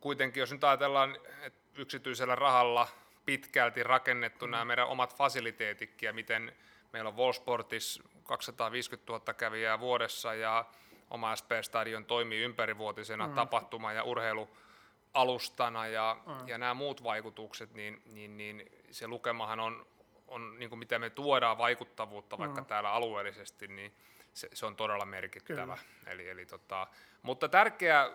[0.00, 2.88] Kuitenkin jos nyt ajatellaan, että yksityisellä rahalla
[3.26, 4.50] pitkälti rakennettu mm.
[4.50, 6.52] nämä meidän omat fasiliteetikki ja miten
[6.92, 10.64] meillä on Volsportis 250 000 kävijää vuodessa ja
[11.10, 13.34] oma SP-stadion toimii ympärivuotisena mm.
[13.34, 16.48] tapahtuma- ja urheilualustana ja, mm.
[16.48, 19.86] ja nämä muut vaikutukset, niin, niin, niin se lukemahan on,
[20.28, 22.66] on niin kuin mitä me tuodaan vaikuttavuutta vaikka mm.
[22.66, 23.94] täällä alueellisesti, niin
[24.32, 25.78] se, se on todella merkittävä.
[26.06, 26.86] Eli, eli tota,
[27.22, 28.10] mutta tärkeä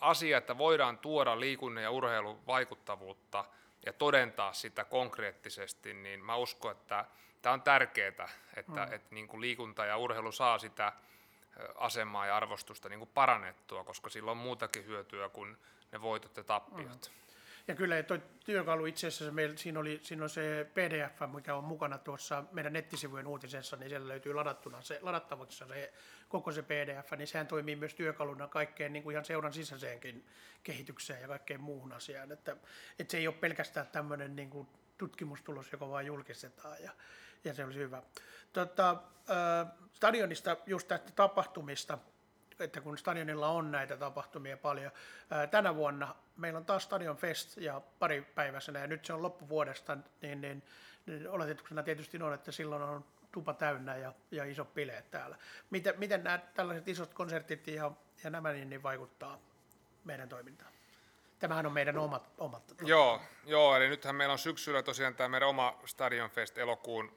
[0.00, 3.44] asia, että voidaan tuoda liikunnan ja urheilun vaikuttavuutta
[3.86, 7.04] ja todentaa sitä konkreettisesti, niin mä uskon, että
[7.42, 8.92] tämä on tärkeää, että, mm.
[8.92, 10.92] että niin kuin liikunta ja urheilu saa sitä
[11.74, 15.56] asemaa ja arvostusta niin kuin parannettua, koska sillä on muutakin hyötyä kuin
[15.92, 17.10] ne voitot ja tappiot.
[17.12, 17.27] Mm.
[17.68, 21.64] Ja kyllä tuo työkalu itse asiassa, meillä, siinä, oli, siinä on se PDF, mikä on
[21.64, 25.92] mukana tuossa meidän nettisivujen uutisessa, niin siellä löytyy ladattuna se, ladattavaksi se
[26.28, 30.26] koko se PDF, niin sehän toimii myös työkaluna kaikkeen niin kuin ihan seuran sisäiseenkin
[30.62, 32.32] kehitykseen ja kaikkeen muuhun asiaan.
[32.32, 32.56] Että,
[32.98, 36.90] että se ei ole pelkästään tämmöinen niin kuin tutkimustulos, joka vaan julkistetaan ja,
[37.44, 38.02] ja se olisi hyvä.
[38.52, 41.98] Tota, äh, stadionista just tästä tapahtumista,
[42.60, 44.92] että kun stadionilla on näitä tapahtumia paljon.
[45.50, 49.96] Tänä vuonna meillä on taas Stadion Fest ja pari päiväisenä ja nyt se on loppuvuodesta,
[50.22, 50.62] niin, niin,
[51.06, 55.36] niin oletetuksena tietysti on, että silloin on tupa täynnä ja, ja iso bileet täällä.
[55.70, 57.92] Miten, miten nämä tällaiset isot konsertit ja,
[58.24, 59.38] ja nämä niin, niin vaikuttaa
[60.04, 60.72] meidän toimintaan?
[61.38, 62.30] Tämähän on meidän omat.
[62.38, 67.12] omat joo, joo, eli nythän meillä on syksyllä tosiaan tämä meidän oma Stadion Fest elokuun,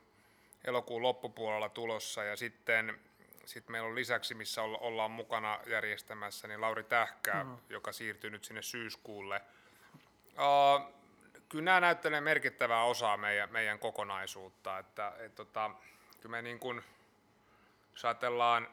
[0.64, 3.00] elokuun loppupuolella tulossa ja sitten
[3.52, 7.58] sitten meillä on lisäksi, missä ollaan mukana järjestämässä, niin Lauri Tähkä, mm.
[7.70, 9.42] joka siirtyy nyt sinne syyskuulle.
[10.26, 10.94] Uh,
[11.50, 14.78] kyllä nämä näyttelee merkittävää osaa meidän, meidän kokonaisuutta.
[14.78, 15.72] Että, et, tota,
[16.22, 16.84] kyllä me niin kuin,
[17.92, 18.68] jos ajatellaan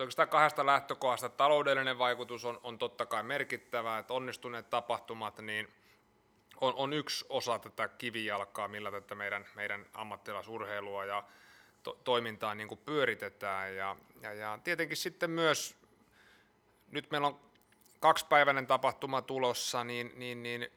[0.00, 5.68] oikeastaan kahdesta lähtökohdasta, taloudellinen vaikutus on, on totta kai merkittävä, että onnistuneet tapahtumat niin
[6.60, 11.24] on, on yksi osa tätä kivijalkaa, millä tätä meidän, meidän ammattilaisurheilua ja
[11.88, 13.76] to- toimintaa niin kuin pyöritetään.
[13.76, 15.76] Ja, ja, ja tietenkin sitten myös,
[16.90, 17.40] nyt meillä on
[18.00, 20.68] kaksipäiväinen tapahtuma tulossa, niin, niin, niin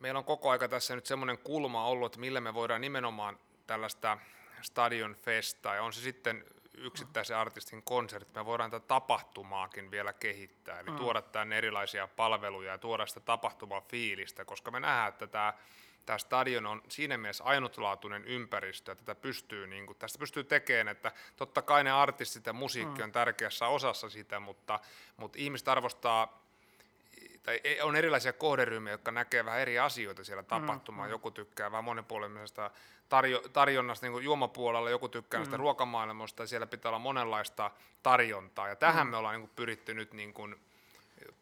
[0.00, 4.18] meillä on koko aika tässä nyt semmoinen kulma ollut, että millä me voidaan nimenomaan tällaista
[4.62, 6.44] stadion festaa, ja on se sitten
[6.78, 10.96] yksittäisen artistin konsertti, me voidaan tätä tapahtumaakin vielä kehittää, eli mm.
[10.96, 15.54] tuoda tänne erilaisia palveluja ja tuoda sitä tapahtumafiilistä, koska me nähdään, että tämä
[16.06, 20.88] tämä stadion on siinä mielessä ainutlaatuinen ympäristö, että tätä pystyy, niin kuin, tästä pystyy tekemään,
[20.88, 23.04] että totta kai ne artistit ja musiikki mm.
[23.04, 24.80] on tärkeässä osassa sitä, mutta,
[25.16, 26.44] mutta ihmiset arvostaa
[27.42, 31.08] tai on erilaisia kohderyhmiä, jotka näkee vähän eri asioita siellä tapahtumaan.
[31.08, 31.14] Mm, mm.
[31.14, 32.70] Joku tykkää vähän monipuolisesta
[33.08, 35.52] tarjo, tarjonnasta niin kuin juomapuolella, joku tykkää mm.
[35.52, 37.70] ruokamaailmasta, ja siellä pitää olla monenlaista
[38.02, 38.68] tarjontaa.
[38.68, 39.10] Ja tähän mm.
[39.10, 40.60] me ollaan niin kuin pyritty nyt niin kuin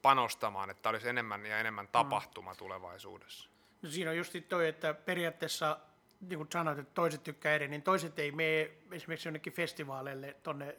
[0.03, 2.57] panostamaan, että olisi enemmän ja enemmän tapahtuma mm.
[2.57, 3.52] tulevaisuudessa.
[3.83, 5.79] No siinä on just toi, että periaatteessa
[6.21, 10.77] niin kuin sanoit, että toiset tykkää eri, niin toiset ei mene esimerkiksi jonnekin festivaaleille tuonne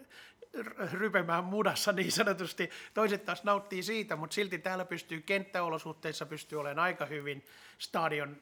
[0.92, 2.70] rypemään mudassa niin sanotusti.
[2.94, 7.46] Toiset taas nauttii siitä, mutta silti täällä pystyy kenttäolosuhteissa pystyy olemaan aika hyvin
[7.78, 8.38] stadion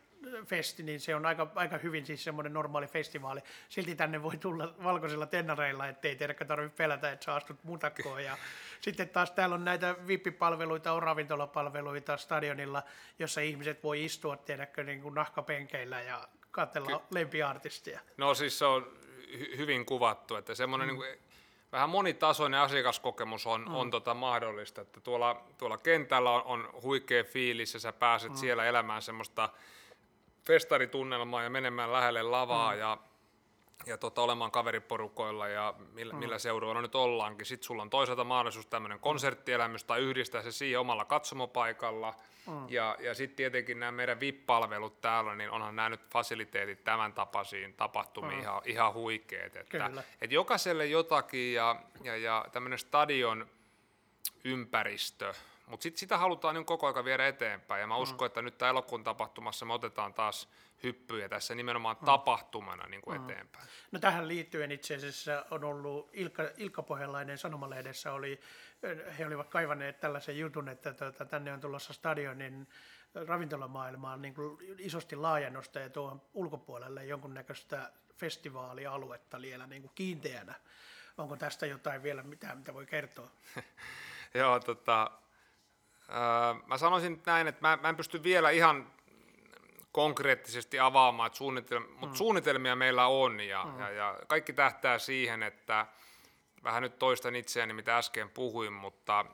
[0.45, 3.41] festi, niin se on aika, aika hyvin siis semmoinen normaali festivaali.
[3.69, 8.23] Silti tänne voi tulla valkoisilla tennareilla, ettei teidäkään tarvitse pelätä, että sä astut mutakkoon.
[8.23, 8.37] Ja
[8.81, 12.83] sitten taas täällä on näitä VIP-palveluita, on ravintolapalveluita stadionilla,
[13.19, 17.99] jossa ihmiset voi istua, tiedätkö, niin kuin nahkapenkeillä ja katsella Ky- lempiartistia.
[18.17, 18.91] No siis se on
[19.31, 20.89] hy- hyvin kuvattu, että semmoinen mm.
[20.89, 21.31] niin kuin,
[21.71, 23.75] vähän monitasoinen asiakaskokemus on, mm.
[23.75, 28.37] on tota mahdollista, että tuolla, tuolla kentällä on, on huikea fiilis ja sä pääset mm.
[28.37, 29.49] siellä elämään semmoista
[30.45, 32.79] festaritunnelmaa ja menemään lähelle lavaa mm.
[32.79, 32.97] ja,
[33.85, 36.19] ja tota, olemaan kaveriporukoilla ja millä, mm.
[36.19, 37.45] millä seuroilla nyt ollaankin.
[37.45, 42.13] Sitten sulla on toisaalta mahdollisuus tämmöinen konserttielämys tai yhdistää se siihen omalla katsomopaikalla.
[42.47, 42.69] Mm.
[42.69, 47.73] Ja, ja sitten tietenkin nämä meidän VIP-palvelut täällä, niin onhan nämä nyt fasiliteetit tämän tapaisiin
[47.73, 48.41] tapahtumiin mm.
[48.41, 49.55] ihan, ihan huikeet.
[49.55, 49.91] Että,
[50.21, 53.49] että jokaiselle jotakin ja, ja, ja tämmöinen stadion
[54.43, 55.33] ympäristö,
[55.67, 57.81] mutta sit sitä halutaan niin koko ajan viedä eteenpäin.
[57.81, 58.01] Ja mä mm.
[58.01, 60.47] uskon, että nyt tämä elokuun tapahtumassa me otetaan taas
[60.83, 62.05] hyppyjä tässä nimenomaan mm.
[62.05, 63.29] tapahtumana niin kuin mm.
[63.29, 63.67] eteenpäin.
[63.91, 68.39] No tähän liittyen itse asiassa on ollut Ilkka, Ilkka Pohjalainen Sanomalehdessä, oli,
[69.19, 72.67] he olivat kaivaneet tällaisen jutun, että tuota, tänne on tulossa stadionin
[73.27, 80.53] ravintolamaailmaan niin kuin isosti laajennusta ja tuohon ulkopuolelle jonkunnäköistä festivaalialuetta vielä niin kuin kiinteänä.
[81.17, 83.31] Onko tästä jotain vielä mitään, mitä voi kertoa?
[84.33, 85.11] Joo, tota,
[86.11, 88.93] Öö, mä sanoisin näin, että mä, mä en pysty vielä ihan
[89.91, 91.95] konkreettisesti avaamaan, että suunnitelmia, mm.
[91.99, 93.79] mutta suunnitelmia meillä on ja, mm.
[93.79, 95.87] ja, ja kaikki tähtää siihen, että
[96.63, 99.25] vähän nyt toistan itseäni, mitä äsken puhuin, mutta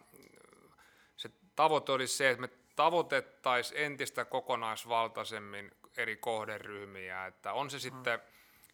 [1.17, 7.81] se tavoite olisi se, että me tavoitettaisiin entistä kokonaisvaltaisemmin eri kohderyhmiä, että on se mm.
[7.81, 8.19] sitten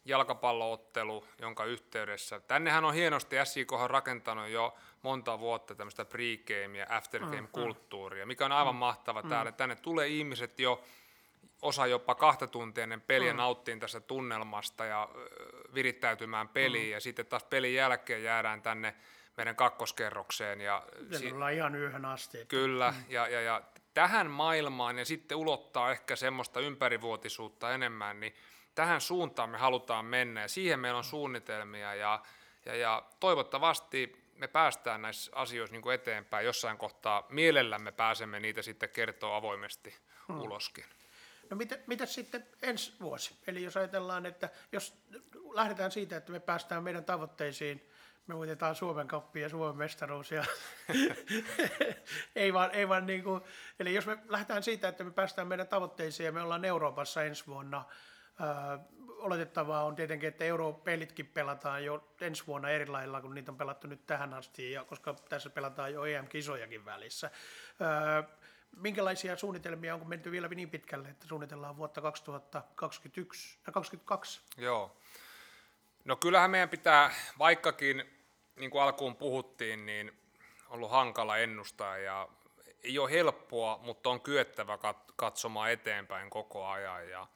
[0.04, 6.86] jalkapalloottelu, jonka yhteydessä, tännehän on hienosti, SJK on rakentanut jo monta vuotta tämmöistä pre-game- ja
[6.88, 8.78] aftergame-kulttuuria, mikä on aivan mm.
[8.78, 9.28] mahtava mm.
[9.28, 9.52] täällä.
[9.52, 10.82] Tänne tulee ihmiset jo,
[11.62, 13.36] osa jopa kahta tuntia ennen peliä mm.
[13.36, 15.08] nauttiin tästä tunnelmasta ja
[15.74, 16.92] virittäytymään peliin, mm.
[16.92, 18.94] ja sitten taas pelin jälkeen jäädään tänne
[19.36, 20.60] meidän kakkoskerrokseen.
[20.60, 20.86] Ja
[21.18, 22.46] si- ollaan ihan yhden asti.
[22.48, 23.04] Kyllä, mm.
[23.08, 23.62] ja, ja, ja
[23.94, 28.34] tähän maailmaan ja sitten ulottaa ehkä semmoista ympärivuotisuutta enemmän, niin
[28.74, 32.22] tähän suuntaan me halutaan mennä ja siihen meillä on suunnitelmia ja,
[32.66, 37.26] ja, ja toivottavasti me päästään näissä asioissa niin kuin eteenpäin jossain kohtaa.
[37.28, 39.94] Mielellämme pääsemme niitä sitten kertoa avoimesti
[40.28, 40.40] hmm.
[40.40, 40.84] uloskin.
[41.54, 43.36] No mitä, mitä sitten ensi vuosi?
[43.46, 45.02] Eli jos ajatellaan, että jos
[45.52, 47.90] lähdetään siitä, että me päästään meidän tavoitteisiin,
[48.26, 50.30] me voitetaan Suomen kappi ja Suomen mestaruus.
[50.30, 50.44] Ja
[52.36, 53.40] ei vaan, ei vaan niin kuin,
[53.80, 57.46] eli jos me lähdetään siitä, että me päästään meidän tavoitteisiin ja me ollaan Euroopassa ensi
[57.46, 57.84] vuonna,
[59.18, 63.86] oletettavaa on tietenkin, että europelitkin pelataan jo ensi vuonna eri lailla, kun niitä on pelattu
[63.86, 67.30] nyt tähän asti, ja koska tässä pelataan jo EM-kisojakin välissä.
[68.76, 74.40] Minkälaisia suunnitelmia, onko menty vielä niin pitkälle, että suunnitellaan vuotta 2021, äh, 2022?
[74.56, 74.96] Joo.
[76.04, 78.04] No kyllähän meidän pitää, vaikkakin
[78.56, 80.12] niin kuin alkuun puhuttiin, niin
[80.68, 82.28] ollut hankala ennustaa ja
[82.82, 84.78] ei ole helppoa, mutta on kyettävä
[85.16, 87.08] katsomaan eteenpäin koko ajan.
[87.10, 87.26] Ja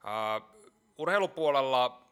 [0.00, 0.64] Uh,
[0.98, 2.02] urheilupuolella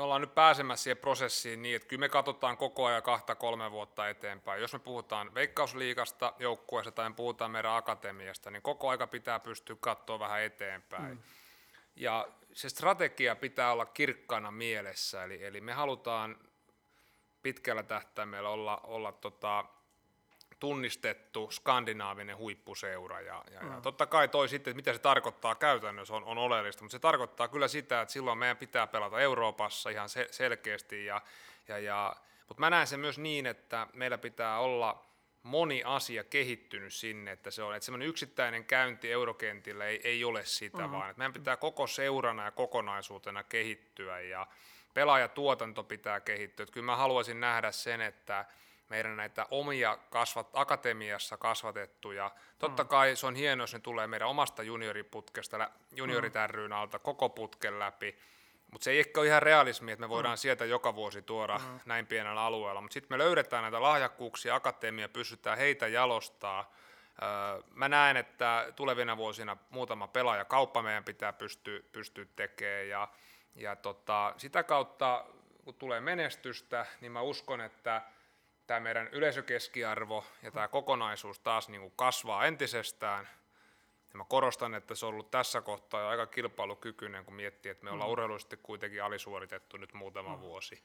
[0.00, 3.70] me ollaan nyt pääsemässä siihen prosessiin niin, että kyllä me katsotaan koko ajan kahta kolme
[3.70, 4.60] vuotta eteenpäin.
[4.60, 9.76] Jos me puhutaan veikkausliikasta joukkueesta tai me puhutaan meidän akatemiasta, niin koko aika pitää pystyä
[9.80, 11.14] katsoa vähän eteenpäin.
[11.14, 11.22] Mm.
[11.96, 16.38] Ja se strategia pitää olla kirkkaana mielessä, eli, eli me halutaan
[17.42, 19.64] pitkällä tähtäimellä olla, olla tota,
[20.60, 23.20] tunnistettu skandinaavinen huippuseura.
[23.20, 23.72] Ja, ja, mm.
[23.72, 27.48] ja totta kai toi sitten, mitä se tarkoittaa käytännössä, on, on oleellista, mutta se tarkoittaa
[27.48, 31.04] kyllä sitä, että silloin meidän pitää pelata Euroopassa ihan se, selkeästi.
[31.04, 31.22] Ja,
[31.68, 32.16] ja, ja,
[32.48, 35.06] mutta mä näen sen myös niin, että meillä pitää olla
[35.42, 40.44] moni asia kehittynyt sinne, että se on, että semmoinen yksittäinen käynti eurokentillä ei, ei ole
[40.44, 40.92] sitä, mm.
[40.92, 44.46] vaan että meidän pitää koko seurana ja kokonaisuutena kehittyä ja
[44.94, 46.64] pelaajatuotanto pitää kehittyä.
[46.64, 48.44] Että kyllä mä haluaisin nähdä sen, että
[48.90, 52.30] meidän näitä omia kasvat, akatemiassa kasvatettuja.
[52.58, 52.88] Totta mm.
[52.88, 56.72] kai se on hienoa, jos ne tulee meidän omasta junioriputkesta, juniorit mm.
[56.72, 58.18] alta koko putken läpi,
[58.72, 60.38] mutta se ei ehkä ole ihan realismi, että me voidaan mm.
[60.38, 61.80] sieltä joka vuosi tuoda mm.
[61.86, 66.72] näin pienellä alueella, mutta sitten me löydetään näitä lahjakkuuksia, akatemia, pystytään heitä jalostaa.
[67.74, 73.08] Mä näen, että tulevina vuosina muutama pelaaja kauppa meidän pitää pystyä, pystyä tekemään ja,
[73.54, 75.24] ja tota, sitä kautta
[75.64, 78.02] kun tulee menestystä, niin mä uskon, että
[78.70, 83.28] tämä meidän yleisökeskiarvo ja tämä kokonaisuus taas niin kuin kasvaa entisestään.
[84.12, 87.84] Ja mä korostan, että se on ollut tässä kohtaa jo aika kilpailukykyinen, kun miettii, että
[87.84, 88.12] me ollaan mm.
[88.12, 90.40] urheilullisesti kuitenkin alisuoritettu nyt muutama mm.
[90.40, 90.82] vuosi.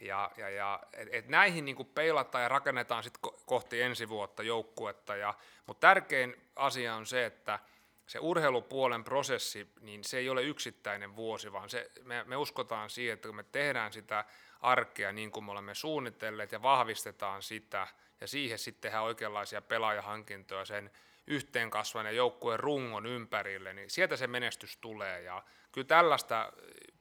[0.00, 4.42] Ja, ja, ja et, et näihin niin kuin peilataan ja rakennetaan sitten kohti ensi vuotta
[4.42, 5.16] joukkuetta.
[5.16, 5.34] Ja,
[5.66, 7.58] mutta tärkein asia on se, että
[8.06, 13.14] se urheilupuolen prosessi, niin se ei ole yksittäinen vuosi, vaan se, me, me uskotaan siihen,
[13.14, 14.24] että kun me tehdään sitä
[14.60, 17.88] arkea niin kuin me olemme suunnitelleet ja vahvistetaan sitä,
[18.20, 20.90] ja siihen sitten tehdään oikeanlaisia pelaajahankintoja sen
[21.26, 25.42] yhteen kasvaneen joukkueen rungon ympärille, niin sieltä se menestys tulee, ja
[25.72, 26.52] kyllä tällaista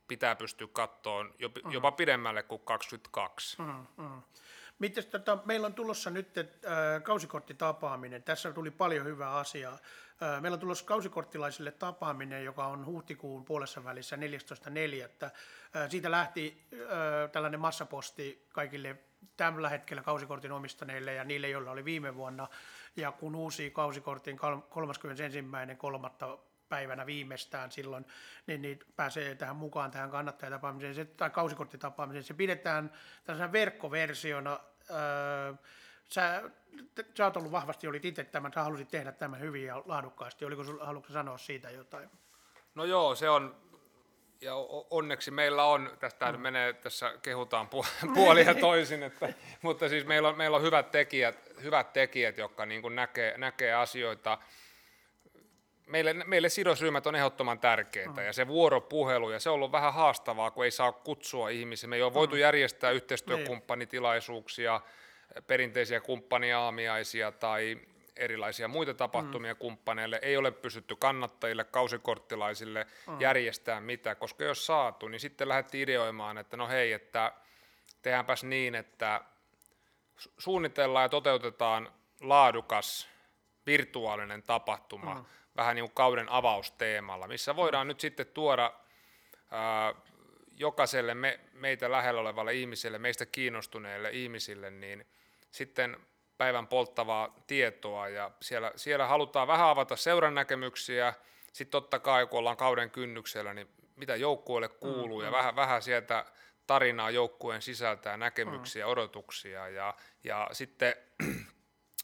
[0.07, 1.33] pitää pystyä kattoon
[1.71, 3.61] jopa pidemmälle kuin 22.
[3.61, 4.21] Mm, mm.
[4.79, 6.45] Mites, tota, meillä on tulossa nyt äh,
[7.03, 8.23] kausikorttitapaaminen.
[8.23, 9.73] Tässä tuli paljon hyvää asiaa.
[9.73, 14.21] Äh, meillä on tulossa kausikorttilaisille tapaaminen, joka on huhtikuun puolessa välissä 14.4.
[15.25, 15.31] Äh,
[15.89, 16.79] siitä lähti äh,
[17.31, 18.97] tällainen massaposti kaikille
[19.37, 22.47] tällä hetkellä kausikortin omistaneille ja niille, joilla oli viime vuonna.
[22.95, 24.49] Ja kun uusi kausikortin 31.3
[26.69, 28.05] päivänä viimeistään silloin,
[28.47, 32.23] niin, niin pääsee tähän mukaan tähän kannattajatapaamiseen se, tai kausikorttitapaamiseen.
[32.23, 32.91] Se pidetään
[33.23, 34.59] tällaisena verkkoversiona.
[34.89, 35.53] Öö,
[36.09, 36.51] sä,
[37.17, 40.45] sä oot ollut vahvasti, olit itse tämän, sä halusit tehdä tämän hyvin ja laadukkaasti.
[40.45, 42.09] Oliko sinulla, haluatko sanoa siitä jotain?
[42.75, 43.55] No joo, se on,
[44.41, 44.55] ja
[44.89, 46.39] onneksi meillä on, tästä mm.
[46.39, 47.69] menee, tässä kehutaan
[48.15, 52.95] puolia toisin, että, mutta siis meillä on, meillä on hyvät tekijät, hyvät tekijät jotka niin
[52.95, 54.37] näkee, näkee asioita
[55.85, 58.25] meille, meille sidosryhmät on ehdottoman tärkeitä mm.
[58.25, 61.89] ja se vuoropuhelu ja se on ollut vähän haastavaa, kun ei saa kutsua ihmisiä.
[61.89, 62.41] Me ei ole voitu mm.
[62.41, 64.81] järjestää yhteistyökumppanitilaisuuksia,
[65.47, 67.77] perinteisiä kumppaniaamiaisia tai
[68.15, 69.57] erilaisia muita tapahtumia mm.
[69.57, 70.19] kumppaneille.
[70.21, 73.21] Ei ole pystytty kannattajille, kausikorttilaisille mm.
[73.21, 77.31] järjestää mitä, koska jos saatu, niin sitten lähdettiin ideoimaan, että no hei, että
[78.01, 79.21] tehdäänpäs niin, että
[80.37, 83.09] suunnitellaan ja toteutetaan laadukas
[83.65, 85.25] virtuaalinen tapahtuma, mm
[85.57, 88.73] vähän niin kuin kauden avausteemalla, missä voidaan nyt sitten tuoda
[89.51, 89.93] ää,
[90.57, 95.05] jokaiselle me, meitä lähellä olevalle ihmiselle, meistä kiinnostuneille ihmisille, niin
[95.51, 95.97] sitten
[96.37, 98.09] päivän polttavaa tietoa.
[98.09, 101.13] Ja siellä, siellä halutaan vähän avata seuran näkemyksiä,
[101.53, 105.19] sitten totta kai kun ollaan kauden kynnyksellä, niin mitä joukkueelle kuuluu.
[105.19, 105.37] Mm, ja mm.
[105.37, 106.25] vähän, vähän sieltä
[106.67, 108.91] tarinaa joukkueen sisältää näkemyksiä, mm.
[108.91, 109.69] odotuksia.
[109.69, 110.95] Ja, ja sitten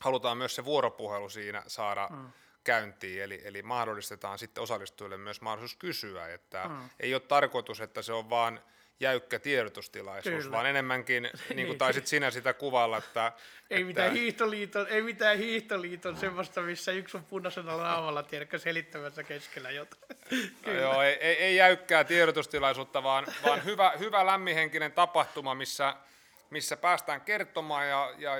[0.01, 2.31] halutaan myös se vuoropuhelu siinä saada mm
[2.63, 6.89] käyntiin, eli, eli mahdollistetaan sitten osallistujille myös mahdollisuus kysyä, että mm.
[6.99, 8.61] ei ole tarkoitus, että se on vaan
[9.01, 10.51] jäykkä tiedotustilaisuus, Kyllä.
[10.51, 13.31] vaan enemmänkin, niin kuin taisit sinä sitä kuvalla, että...
[13.69, 13.87] ei, että...
[13.87, 20.17] Mitään hiihtoliiton, ei mitään hiihtoliiton semmoista, missä yksi on punaisena naamalla, tiedätkö, selittämässä keskellä jotain.
[20.65, 25.95] No joo, ei, ei, ei jäykkää tiedotustilaisuutta, vaan, vaan hyvä, hyvä lämmihenkinen tapahtuma, missä
[26.51, 28.31] missä päästään kertomaan ja, ja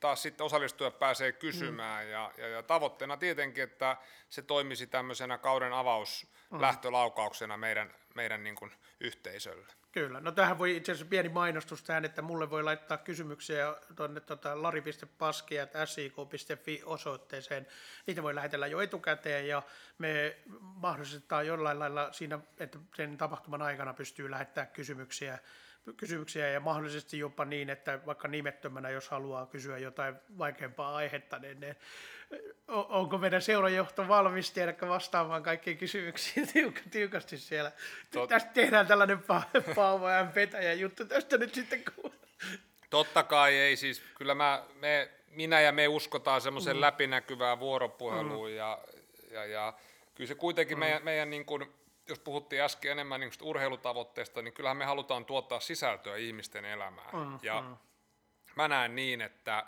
[0.00, 2.04] taas sitten osallistujat pääsee kysymään.
[2.04, 2.10] Mm.
[2.10, 3.96] Ja, ja, ja tavoitteena tietenkin, että
[4.28, 7.60] se toimisi tämmöisenä kauden avauslähtölaukauksena mm.
[7.60, 9.66] meidän, meidän niin kuin yhteisölle.
[9.92, 10.20] Kyllä.
[10.20, 14.62] No tähän voi itse asiassa pieni mainostus tähän, että mulle voi laittaa kysymyksiä tuonne tota,
[14.62, 17.66] lari.paski.sik.fi osoitteeseen.
[18.06, 19.62] Niitä voi lähetellä jo etukäteen ja
[19.98, 25.38] me mahdollistetaan jollain lailla siinä, että sen tapahtuman aikana pystyy lähettämään kysymyksiä
[25.96, 31.60] kysymyksiä ja mahdollisesti jopa niin, että vaikka nimettömänä, jos haluaa kysyä jotain vaikeampaa aihetta, niin
[31.60, 31.76] ne,
[32.68, 36.48] onko meidän seurajohto valmis tiedäkö vastaamaan kaikkiin kysymyksiin
[36.90, 37.72] tiukasti siellä.
[38.10, 38.28] Tot...
[38.28, 41.84] Tästä tehdään tällainen pa- Paavo ja petäjä juttu tästä nyt sitten.
[41.94, 42.12] Kun...
[42.90, 46.80] Totta kai ei siis, kyllä mä, me, minä ja me uskotaan semmoisen mm.
[46.80, 48.56] läpinäkyvään vuoropuheluun mm.
[48.56, 48.78] ja,
[49.30, 49.74] ja, ja
[50.14, 50.80] kyllä se kuitenkin mm.
[50.80, 51.72] meidän, meidän niin kuin,
[52.08, 57.10] jos puhuttiin äsken enemmän niin urheilutavoitteista, niin kyllähän me halutaan tuottaa sisältöä ihmisten elämään.
[57.12, 57.76] Mm, ja mm.
[58.56, 59.66] mä näen niin, että,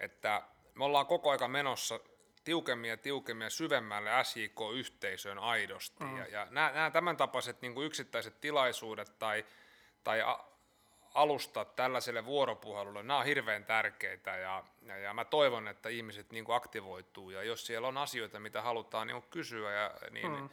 [0.00, 0.42] että
[0.74, 2.00] me ollaan koko ajan menossa
[2.44, 6.04] tiukemmin ja tiukemmin ja syvemmälle SJK-yhteisöön aidosti.
[6.04, 6.16] Mm.
[6.16, 9.44] Ja, ja nämä, nämä tämän tapaiset niin yksittäiset tilaisuudet tai,
[10.04, 10.38] tai a,
[11.14, 16.44] alustat tällaiselle vuoropuhelulle, nämä on hirveän tärkeitä ja, ja, ja mä toivon, että ihmiset niin
[16.48, 20.48] aktivoituu ja jos siellä on asioita, mitä halutaan niin kysyä, ja, niin mm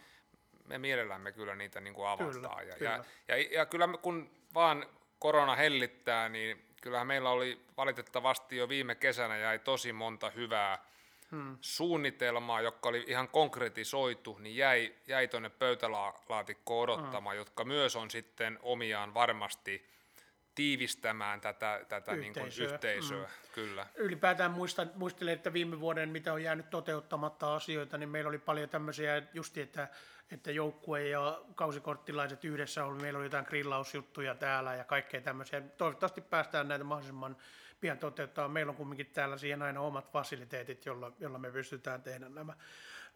[0.67, 2.33] me mielellämme kyllä niitä niin kuin avataan.
[2.33, 3.03] Kyllä, ja, kyllä.
[3.27, 4.85] Ja, ja, ja kyllä kun vaan
[5.19, 10.85] korona hellittää, niin kyllähän meillä oli valitettavasti jo viime kesänä jäi tosi monta hyvää
[11.31, 11.57] hmm.
[11.61, 17.39] suunnitelmaa, jotka oli ihan konkretisoitu, niin jäi, jäi tuonne pöytälaatikkoon odottamaan, hmm.
[17.39, 19.93] jotka myös on sitten omiaan varmasti
[20.55, 22.43] tiivistämään tätä, tätä yhteisöä.
[22.43, 23.51] Niin kuin yhteisöä mm.
[23.53, 23.87] kyllä.
[23.95, 28.69] Ylipäätään muistan, muistelen, että viime vuoden, mitä on jäänyt toteuttamatta asioita, niin meillä oli paljon
[28.69, 29.87] tämmöisiä justi, että
[30.31, 35.61] että joukkue ja kausikorttilaiset yhdessä oli, meillä oli jotain grillausjuttuja täällä ja kaikkea tämmöisiä.
[35.61, 37.37] Toivottavasti päästään näitä mahdollisimman
[37.81, 38.47] pian toteuttaa.
[38.47, 42.53] Meillä on kumminkin täällä siihen aina omat fasiliteetit, jolla, jolla me pystytään tehdä nämä.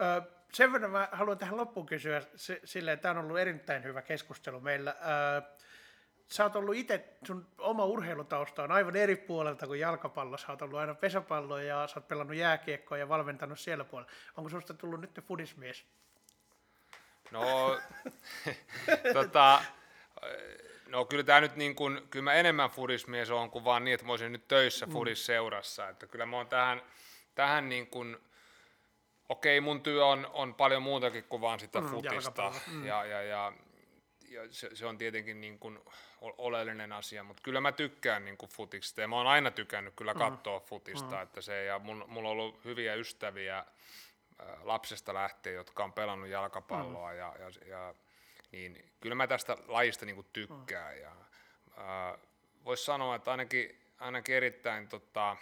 [0.01, 0.21] Ö,
[0.53, 2.21] sen verran mä haluan tähän loppuun kysyä
[2.63, 4.91] sille, että tämä on ollut erittäin hyvä keskustelu meillä.
[4.91, 5.41] Ö,
[6.27, 10.37] sä oot ollut itse, sun oma urheilutausta on aivan eri puolelta kuin jalkapallo.
[10.37, 14.11] Sä oot ollut aina pesäpallo ja sä oot pelannut jääkiekkoa ja valmentanut siellä puolella.
[14.37, 15.85] Onko susta tullut nyt fudismies?
[17.31, 17.77] No,
[19.13, 19.63] tota,
[20.87, 24.05] no kyllä tämä nyt niin kuin, kyllä mä enemmän fudismies on kuin vaan niin, että
[24.05, 24.91] mä olisin nyt töissä mm.
[24.91, 25.89] fudisseurassa.
[25.89, 26.81] Että kyllä mä oon tähän,
[27.35, 28.17] tähän niin kuin,
[29.29, 32.53] okei mun työ on, on paljon muutakin kuin vaan sitä mm, futista.
[32.67, 32.85] Mm.
[32.85, 33.53] Ja, ja, ja,
[34.29, 35.79] ja se, se, on tietenkin niin kuin
[36.21, 40.13] oleellinen asia, mutta kyllä mä tykkään niin kuin futista ja mä oon aina tykännyt kyllä
[40.13, 40.19] mm.
[40.19, 40.65] katsoa mm.
[40.65, 41.21] futista, mm.
[41.21, 43.65] että se, ja mun, mulla on ollut hyviä ystäviä,
[44.63, 47.17] lapsesta lähtien, jotka on pelannut jalkapalloa mm.
[47.17, 47.95] ja, ja, ja
[48.51, 51.01] niin kyllä mä tästä lajista niin kuin tykkään mm.
[51.01, 51.11] ja
[51.77, 52.19] äh,
[52.65, 55.37] voisi sanoa, että ainakin, ainakin erittäin tota,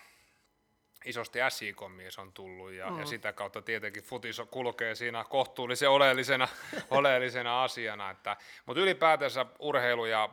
[1.05, 2.99] isosti SIK-mies on tullut ja, mm.
[2.99, 6.47] ja sitä kautta tietenkin futis kulkee siinä kohtuullisen oleellisena,
[6.89, 10.29] oleellisena asiana, että, mutta ylipäätänsä urheilu ja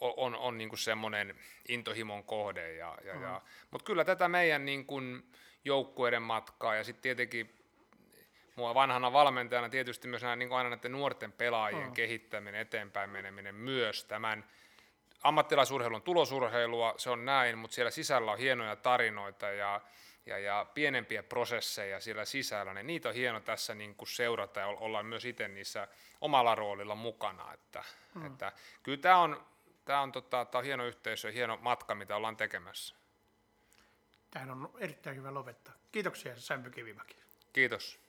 [0.00, 1.34] on, on, on niin semmoinen
[1.68, 3.22] intohimon kohde, ja, ja, mm.
[3.22, 5.32] ja, mutta kyllä tätä meidän niin kuin,
[5.66, 7.56] joukkueiden matkaa ja sitten tietenkin
[8.56, 11.94] mua vanhana valmentajana tietysti myös näin, niin aina näiden nuorten pelaajien oh.
[11.94, 14.44] kehittäminen, eteenpäin meneminen myös tämän
[15.22, 19.80] ammattilaisurheilun tulosurheilua, se on näin, mutta siellä sisällä on hienoja tarinoita ja,
[20.26, 24.66] ja, ja pienempiä prosesseja siellä sisällä, niin niitä on hieno tässä niin kuin seurata ja
[24.66, 25.88] olla myös itse niissä
[26.20, 28.26] omalla roolilla mukana, että, mm.
[28.26, 28.52] että
[28.82, 29.46] kyllä tämä on,
[29.84, 32.96] tämä on, tota, tämä on hieno yhteisö ja hieno matka, mitä ollaan tekemässä.
[34.36, 35.74] Tähän on erittäin hyvä lopettaa.
[35.92, 37.16] Kiitoksia Sämpy Kivimäki.
[37.52, 38.00] Kiitos.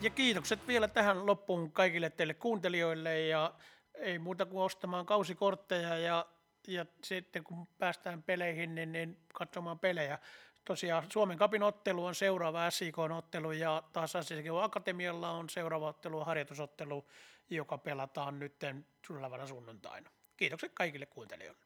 [0.00, 3.54] Ja kiitokset vielä tähän loppuun kaikille teille kuuntelijoille ja
[3.94, 6.26] ei muuta kuin ostamaan kausikortteja ja,
[6.68, 10.18] ja sitten kun päästään peleihin, niin, niin katsomaan pelejä.
[10.64, 17.06] Tosiaan Suomen kapin ottelu on seuraava SIK-ottelu ja taas SIK Akatemialla on seuraava ottelu, harjoitusottelu,
[17.50, 18.54] joka pelataan nyt
[19.06, 20.15] tulevana sunnuntaina.
[20.36, 21.65] Kiitokset kaikille kuuntelijoille.